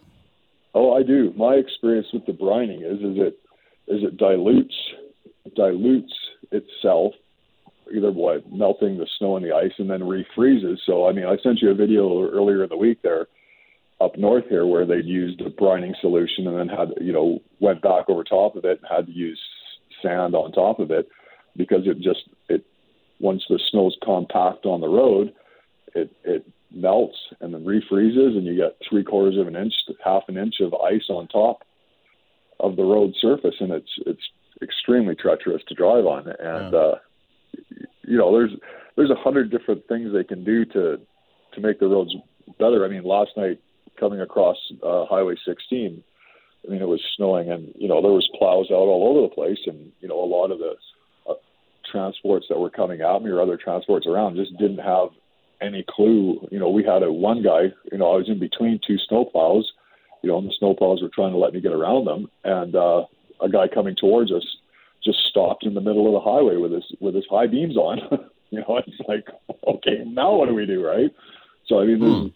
Oh, 0.74 0.94
I 0.94 1.04
do. 1.04 1.34
My 1.36 1.54
experience 1.56 2.08
with 2.14 2.26
the 2.26 2.32
brining 2.32 2.82
is 2.84 3.00
is 3.00 3.18
it 3.18 3.40
is 3.88 4.04
it 4.04 4.18
dilutes 4.18 4.76
dilutes 5.56 6.14
itself 6.52 7.14
either 7.94 8.12
what 8.12 8.52
melting 8.52 8.98
the 8.98 9.08
snow 9.18 9.36
and 9.36 9.46
the 9.46 9.56
ice 9.56 9.72
and 9.80 9.90
then 9.90 10.02
refreezes. 10.02 10.78
So 10.86 11.08
I 11.08 11.12
mean, 11.12 11.26
I 11.26 11.38
sent 11.42 11.62
you 11.62 11.72
a 11.72 11.76
video 11.76 12.30
earlier 12.30 12.64
in 12.64 12.70
the 12.70 12.78
week 12.78 13.02
there 13.02 13.28
up 14.02 14.18
north 14.18 14.46
here 14.50 14.66
where 14.66 14.86
they'd 14.86 15.06
used 15.06 15.42
a 15.42 15.50
brining 15.50 15.94
solution 16.00 16.48
and 16.48 16.58
then 16.58 16.70
had 16.70 16.90
you 17.02 17.12
know 17.12 17.40
went 17.60 17.82
back 17.82 18.10
over 18.10 18.24
top 18.24 18.56
of 18.56 18.66
it 18.66 18.80
and 18.82 18.88
had 18.90 19.06
to 19.06 19.12
use 19.12 19.40
sand 20.02 20.36
on 20.36 20.52
top 20.52 20.80
of 20.80 20.92
it 20.92 21.10
because 21.56 21.82
it 21.86 22.00
just 22.00 22.22
it 22.48 22.66
once 23.20 23.44
the 23.50 23.60
snow's 23.70 23.98
compact 24.04 24.66
on 24.66 24.82
the 24.82 24.88
road, 24.88 25.34
it 25.94 26.12
it 26.24 26.48
melts 26.72 27.18
and 27.42 27.54
then 27.54 27.66
refreezes, 27.66 28.38
and 28.38 28.46
you 28.46 28.56
get 28.56 28.78
three 28.88 29.04
quarters 29.04 29.38
of 29.38 29.48
an 29.48 29.56
inch, 29.56 29.74
half 30.04 30.24
an 30.28 30.38
inch 30.38 30.56
of 30.62 30.74
ice 30.74 31.10
on 31.10 31.28
top 31.28 31.64
of 32.60 32.76
the 32.76 32.84
road 32.84 33.14
surface, 33.20 33.56
and 33.60 33.72
it's 33.72 33.92
it's 34.06 34.22
extremely 34.62 35.16
treacherous 35.16 35.62
to 35.68 35.76
drive 35.76 36.06
on. 36.06 36.28
And 36.28 36.74
yeah. 36.74 36.80
uh, 36.80 36.96
you 38.04 38.18
know, 38.18 38.32
there's 38.32 38.52
there's 38.96 39.12
a 39.12 39.16
hundred 39.16 39.52
different 39.52 39.88
things 39.88 40.12
they 40.14 40.24
can 40.24 40.44
do 40.44 40.66
to 40.66 41.00
to 41.54 41.62
make 41.62 41.80
the 41.80 41.88
roads 41.88 42.16
better. 42.58 42.86
I 42.86 42.90
mean, 42.90 43.04
last 43.04 43.32
night 43.36 43.60
coming 44.00 44.22
across 44.22 44.58
uh, 44.84 45.06
Highway 45.06 45.36
16, 45.46 46.04
I 46.66 46.72
mean, 46.72 46.82
it 46.82 46.88
was 46.88 47.02
snowing, 47.16 47.50
and 47.50 47.74
you 47.78 47.88
know 47.88 48.02
there 48.02 48.12
was 48.12 48.30
plows 48.38 48.68
out 48.70 48.76
all 48.76 49.10
over 49.10 49.28
the 49.28 49.34
place, 49.34 49.60
and 49.66 49.92
you 50.02 50.08
know 50.08 50.22
a 50.22 50.26
lot 50.26 50.52
of 50.52 50.60
the 50.60 50.76
uh, 51.30 51.36
transports 51.90 52.48
that 52.50 52.60
were 52.60 52.70
coming 52.70 53.02
at 53.02 53.22
me 53.22 53.30
or 53.30 53.42
other 53.42 53.58
transports 53.58 54.06
around 54.06 54.36
just 54.36 54.58
didn't 54.58 54.80
have 54.80 55.10
any 55.62 55.86
clue. 55.88 56.48
You 56.52 56.60
know, 56.60 56.70
we 56.70 56.84
had 56.84 57.04
a 57.04 57.12
one 57.12 57.44
guy. 57.44 57.72
You 57.92 57.98
know, 57.98 58.14
I 58.14 58.18
was 58.18 58.30
in 58.30 58.40
between 58.40 58.80
two 58.86 58.98
snow 59.08 59.26
plows. 59.26 59.72
You 60.22 60.30
know, 60.30 60.38
and 60.38 60.50
the 60.50 60.54
snow 60.60 60.74
plows 60.74 61.02
were 61.02 61.10
trying 61.14 61.32
to 61.32 61.38
let 61.38 61.54
me 61.54 61.62
get 61.62 61.72
around 61.72 62.06
them, 62.06 62.30
and 62.44 62.76
uh, 62.76 63.06
a 63.42 63.48
guy 63.50 63.70
coming 63.74 63.96
towards 63.96 64.34
us 64.34 64.44
just 65.02 65.20
stopped 65.30 65.66
in 65.66 65.76
the 65.76 65.82
middle 65.82 66.08
of 66.08 66.14
the 66.14 66.30
highway 66.30 66.58
with 66.58 66.74
his 66.74 66.84
with 67.00 67.16
his 67.16 67.26
high 67.30 67.48
beams 67.48 67.78
on. 67.78 68.00
you 68.50 68.60
know, 68.60 68.82
it's 68.86 69.00
like, 69.08 69.28
okay, 69.66 70.04
now 70.06 70.36
what 70.36 70.50
do 70.50 70.56
we 70.56 70.66
do, 70.66 70.86
right? 70.86 71.10
So 71.68 71.80
I 71.80 71.86
mean, 71.86 72.00
there's, 72.00 72.14
hmm. 72.14 72.28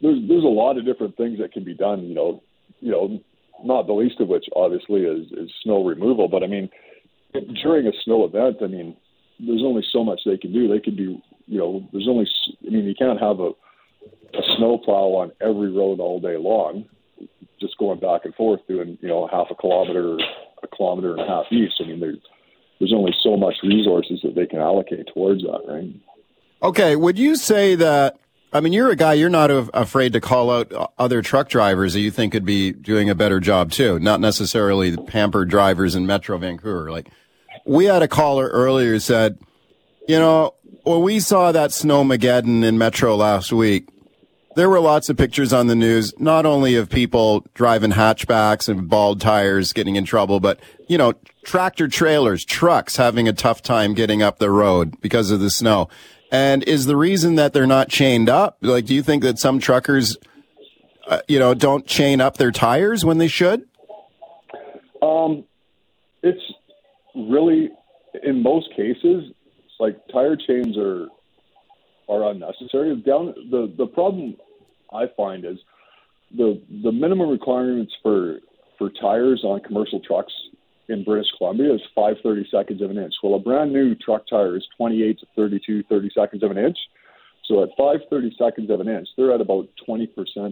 There's 0.00 0.18
there's 0.28 0.44
a 0.44 0.46
lot 0.46 0.78
of 0.78 0.84
different 0.84 1.16
things 1.16 1.38
that 1.38 1.52
can 1.52 1.64
be 1.64 1.74
done. 1.74 2.04
You 2.04 2.14
know, 2.14 2.42
you 2.80 2.90
know, 2.90 3.20
not 3.64 3.86
the 3.86 3.92
least 3.92 4.20
of 4.20 4.28
which 4.28 4.46
obviously 4.54 5.02
is 5.02 5.30
is 5.32 5.50
snow 5.62 5.84
removal. 5.84 6.28
But 6.28 6.42
I 6.42 6.46
mean, 6.46 6.68
during 7.62 7.86
a 7.86 7.92
snow 8.04 8.24
event, 8.24 8.58
I 8.62 8.66
mean, 8.66 8.96
there's 9.40 9.62
only 9.64 9.84
so 9.92 10.04
much 10.04 10.20
they 10.24 10.36
can 10.36 10.52
do. 10.52 10.68
They 10.68 10.80
can 10.80 10.96
do, 10.96 11.20
you 11.46 11.58
know, 11.58 11.86
there's 11.92 12.08
only, 12.08 12.26
I 12.66 12.70
mean, 12.70 12.84
you 12.84 12.94
can't 12.94 13.20
have 13.20 13.40
a, 13.40 13.50
a 13.50 14.42
snow 14.56 14.78
plow 14.78 15.14
on 15.14 15.32
every 15.40 15.70
road 15.72 16.00
all 16.00 16.20
day 16.20 16.36
long, 16.36 16.86
just 17.60 17.78
going 17.78 18.00
back 18.00 18.24
and 18.24 18.34
forth 18.34 18.60
doing, 18.68 18.98
you 19.00 19.08
know, 19.08 19.28
half 19.30 19.48
a 19.50 19.54
kilometer, 19.54 20.16
a 20.62 20.76
kilometer 20.76 21.12
and 21.12 21.20
a 21.20 21.26
half 21.26 21.46
east. 21.50 21.74
I 21.80 21.88
mean, 21.88 22.00
there's 22.00 22.18
there's 22.78 22.92
only 22.92 23.14
so 23.22 23.36
much 23.36 23.54
resources 23.62 24.20
that 24.24 24.34
they 24.34 24.46
can 24.46 24.58
allocate 24.58 25.08
towards 25.14 25.42
that, 25.42 25.60
right? 25.68 25.94
Okay, 26.62 26.96
would 26.96 27.18
you 27.18 27.36
say 27.36 27.74
that? 27.76 28.18
I 28.54 28.60
mean, 28.60 28.72
you're 28.72 28.90
a 28.90 28.96
guy. 28.96 29.14
You're 29.14 29.28
not 29.28 29.50
afraid 29.50 30.12
to 30.12 30.20
call 30.20 30.48
out 30.52 30.72
uh, 30.72 30.86
other 30.96 31.22
truck 31.22 31.48
drivers 31.48 31.92
that 31.94 32.00
you 32.00 32.12
think 32.12 32.32
could 32.32 32.44
be 32.44 32.70
doing 32.70 33.10
a 33.10 33.14
better 33.14 33.40
job 33.40 33.72
too. 33.72 33.98
Not 33.98 34.20
necessarily 34.20 34.90
the 34.90 35.02
pampered 35.02 35.50
drivers 35.50 35.96
in 35.96 36.06
Metro 36.06 36.38
Vancouver. 36.38 36.92
Like, 36.92 37.08
we 37.66 37.86
had 37.86 38.02
a 38.02 38.08
caller 38.08 38.46
earlier 38.46 38.92
who 38.92 39.00
said, 39.00 39.40
you 40.06 40.20
know, 40.20 40.54
when 40.84 41.02
we 41.02 41.18
saw 41.18 41.50
that 41.50 41.70
snowmageddon 41.70 42.62
in 42.62 42.78
Metro 42.78 43.16
last 43.16 43.52
week, 43.52 43.88
there 44.54 44.70
were 44.70 44.78
lots 44.78 45.08
of 45.08 45.16
pictures 45.16 45.52
on 45.52 45.66
the 45.66 45.74
news, 45.74 46.12
not 46.20 46.46
only 46.46 46.76
of 46.76 46.88
people 46.88 47.44
driving 47.54 47.90
hatchbacks 47.90 48.68
and 48.68 48.88
bald 48.88 49.20
tires 49.20 49.72
getting 49.72 49.96
in 49.96 50.04
trouble, 50.04 50.38
but, 50.38 50.60
you 50.86 50.96
know, 50.96 51.14
tractor 51.44 51.88
trailers, 51.88 52.44
trucks 52.44 52.96
having 52.96 53.26
a 53.26 53.32
tough 53.32 53.62
time 53.62 53.94
getting 53.94 54.22
up 54.22 54.38
the 54.38 54.50
road 54.50 55.00
because 55.00 55.32
of 55.32 55.40
the 55.40 55.50
snow. 55.50 55.88
And 56.34 56.64
is 56.64 56.86
the 56.86 56.96
reason 56.96 57.36
that 57.36 57.52
they're 57.52 57.64
not 57.64 57.88
chained 57.88 58.28
up? 58.28 58.58
Like, 58.60 58.86
do 58.86 58.94
you 58.94 59.04
think 59.04 59.22
that 59.22 59.38
some 59.38 59.60
truckers, 59.60 60.16
uh, 61.06 61.20
you 61.28 61.38
know, 61.38 61.54
don't 61.54 61.86
chain 61.86 62.20
up 62.20 62.38
their 62.38 62.50
tires 62.50 63.04
when 63.04 63.18
they 63.18 63.28
should? 63.28 63.68
Um, 65.00 65.44
it's 66.24 66.42
really, 67.14 67.70
in 68.24 68.42
most 68.42 68.68
cases, 68.74 69.32
like 69.78 69.96
tire 70.12 70.34
chains 70.34 70.76
are 70.76 71.06
are 72.08 72.28
unnecessary. 72.32 72.96
Down 72.96 73.32
the 73.52 73.72
the 73.78 73.86
problem 73.86 74.36
I 74.92 75.04
find 75.16 75.44
is 75.44 75.58
the 76.36 76.60
the 76.82 76.90
minimum 76.90 77.30
requirements 77.30 77.92
for 78.02 78.40
for 78.76 78.90
tires 79.00 79.44
on 79.44 79.60
commercial 79.60 80.00
trucks 80.00 80.32
in 80.88 81.04
British 81.04 81.30
Columbia 81.38 81.74
is 81.74 81.80
530 81.94 82.48
seconds 82.50 82.82
of 82.82 82.90
an 82.90 82.98
inch. 82.98 83.14
Well, 83.22 83.34
a 83.34 83.38
brand 83.38 83.72
new 83.72 83.94
truck 83.94 84.22
tire 84.28 84.56
is 84.56 84.66
28 84.76 85.18
to 85.20 85.26
32, 85.36 85.82
30 85.88 86.10
seconds 86.14 86.42
of 86.42 86.50
an 86.50 86.58
inch. 86.58 86.76
So 87.46 87.62
at 87.62 87.70
530 87.76 88.36
seconds 88.38 88.70
of 88.70 88.80
an 88.80 88.88
inch, 88.88 89.08
they're 89.16 89.32
at 89.32 89.40
about 89.40 89.68
20% 89.88 90.08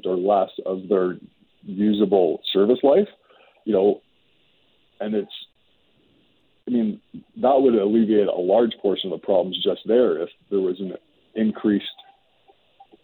or 0.07 0.17
less 0.17 0.51
of 0.67 0.89
their 0.89 1.17
usable 1.63 2.41
service 2.53 2.81
life. 2.83 3.09
You 3.65 3.73
know, 3.73 4.01
and 5.01 5.15
it's 5.15 5.33
I 6.67 6.71
mean, 6.71 7.01
that 7.13 7.61
would 7.61 7.75
alleviate 7.75 8.29
a 8.29 8.41
large 8.41 8.73
portion 8.81 9.13
of 9.13 9.21
the 9.21 9.25
problems 9.25 9.63
just 9.63 9.81
there 9.87 10.23
if 10.23 10.29
there 10.51 10.61
was 10.61 10.79
an 10.81 10.95
increased 11.35 11.87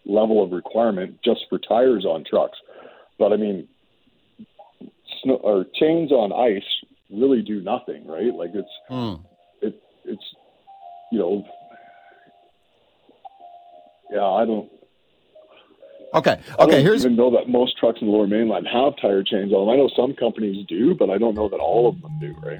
level 0.05 0.43
of 0.43 0.51
requirement 0.51 1.17
just 1.23 1.41
for 1.49 1.59
tires 1.59 2.05
on 2.05 2.23
trucks. 2.27 2.57
But 3.17 3.33
I 3.33 3.37
mean, 3.37 3.67
snow, 5.23 5.35
or 5.35 5.65
chains 5.75 6.11
on 6.11 6.31
ice 6.31 6.63
really 7.09 7.41
do 7.41 7.61
nothing, 7.61 8.05
right? 8.07 8.33
Like 8.33 8.51
it's 8.53 8.69
mm. 8.89 9.23
it 9.61 9.81
it's 10.05 10.23
you 11.11 11.19
know, 11.19 11.43
yeah, 14.11 14.25
I 14.25 14.45
don't. 14.45 14.69
Okay. 16.13 16.31
I 16.57 16.63
Okay. 16.63 16.71
don't 16.71 16.81
Here's 16.83 17.05
even 17.05 17.15
know 17.15 17.31
that 17.31 17.49
most 17.49 17.77
trucks 17.77 17.99
in 18.01 18.07
the 18.07 18.13
Lower 18.13 18.27
Mainland 18.27 18.67
have 18.71 18.93
tire 18.99 19.23
chains 19.23 19.53
on 19.53 19.67
them. 19.67 19.73
I 19.73 19.77
know 19.77 19.89
some 19.95 20.15
companies 20.15 20.65
do, 20.67 20.95
but 20.95 21.09
I 21.09 21.17
don't 21.17 21.35
know 21.35 21.49
that 21.49 21.57
all 21.59 21.87
of 21.87 22.01
them 22.01 22.17
do. 22.19 22.35
Right. 22.41 22.59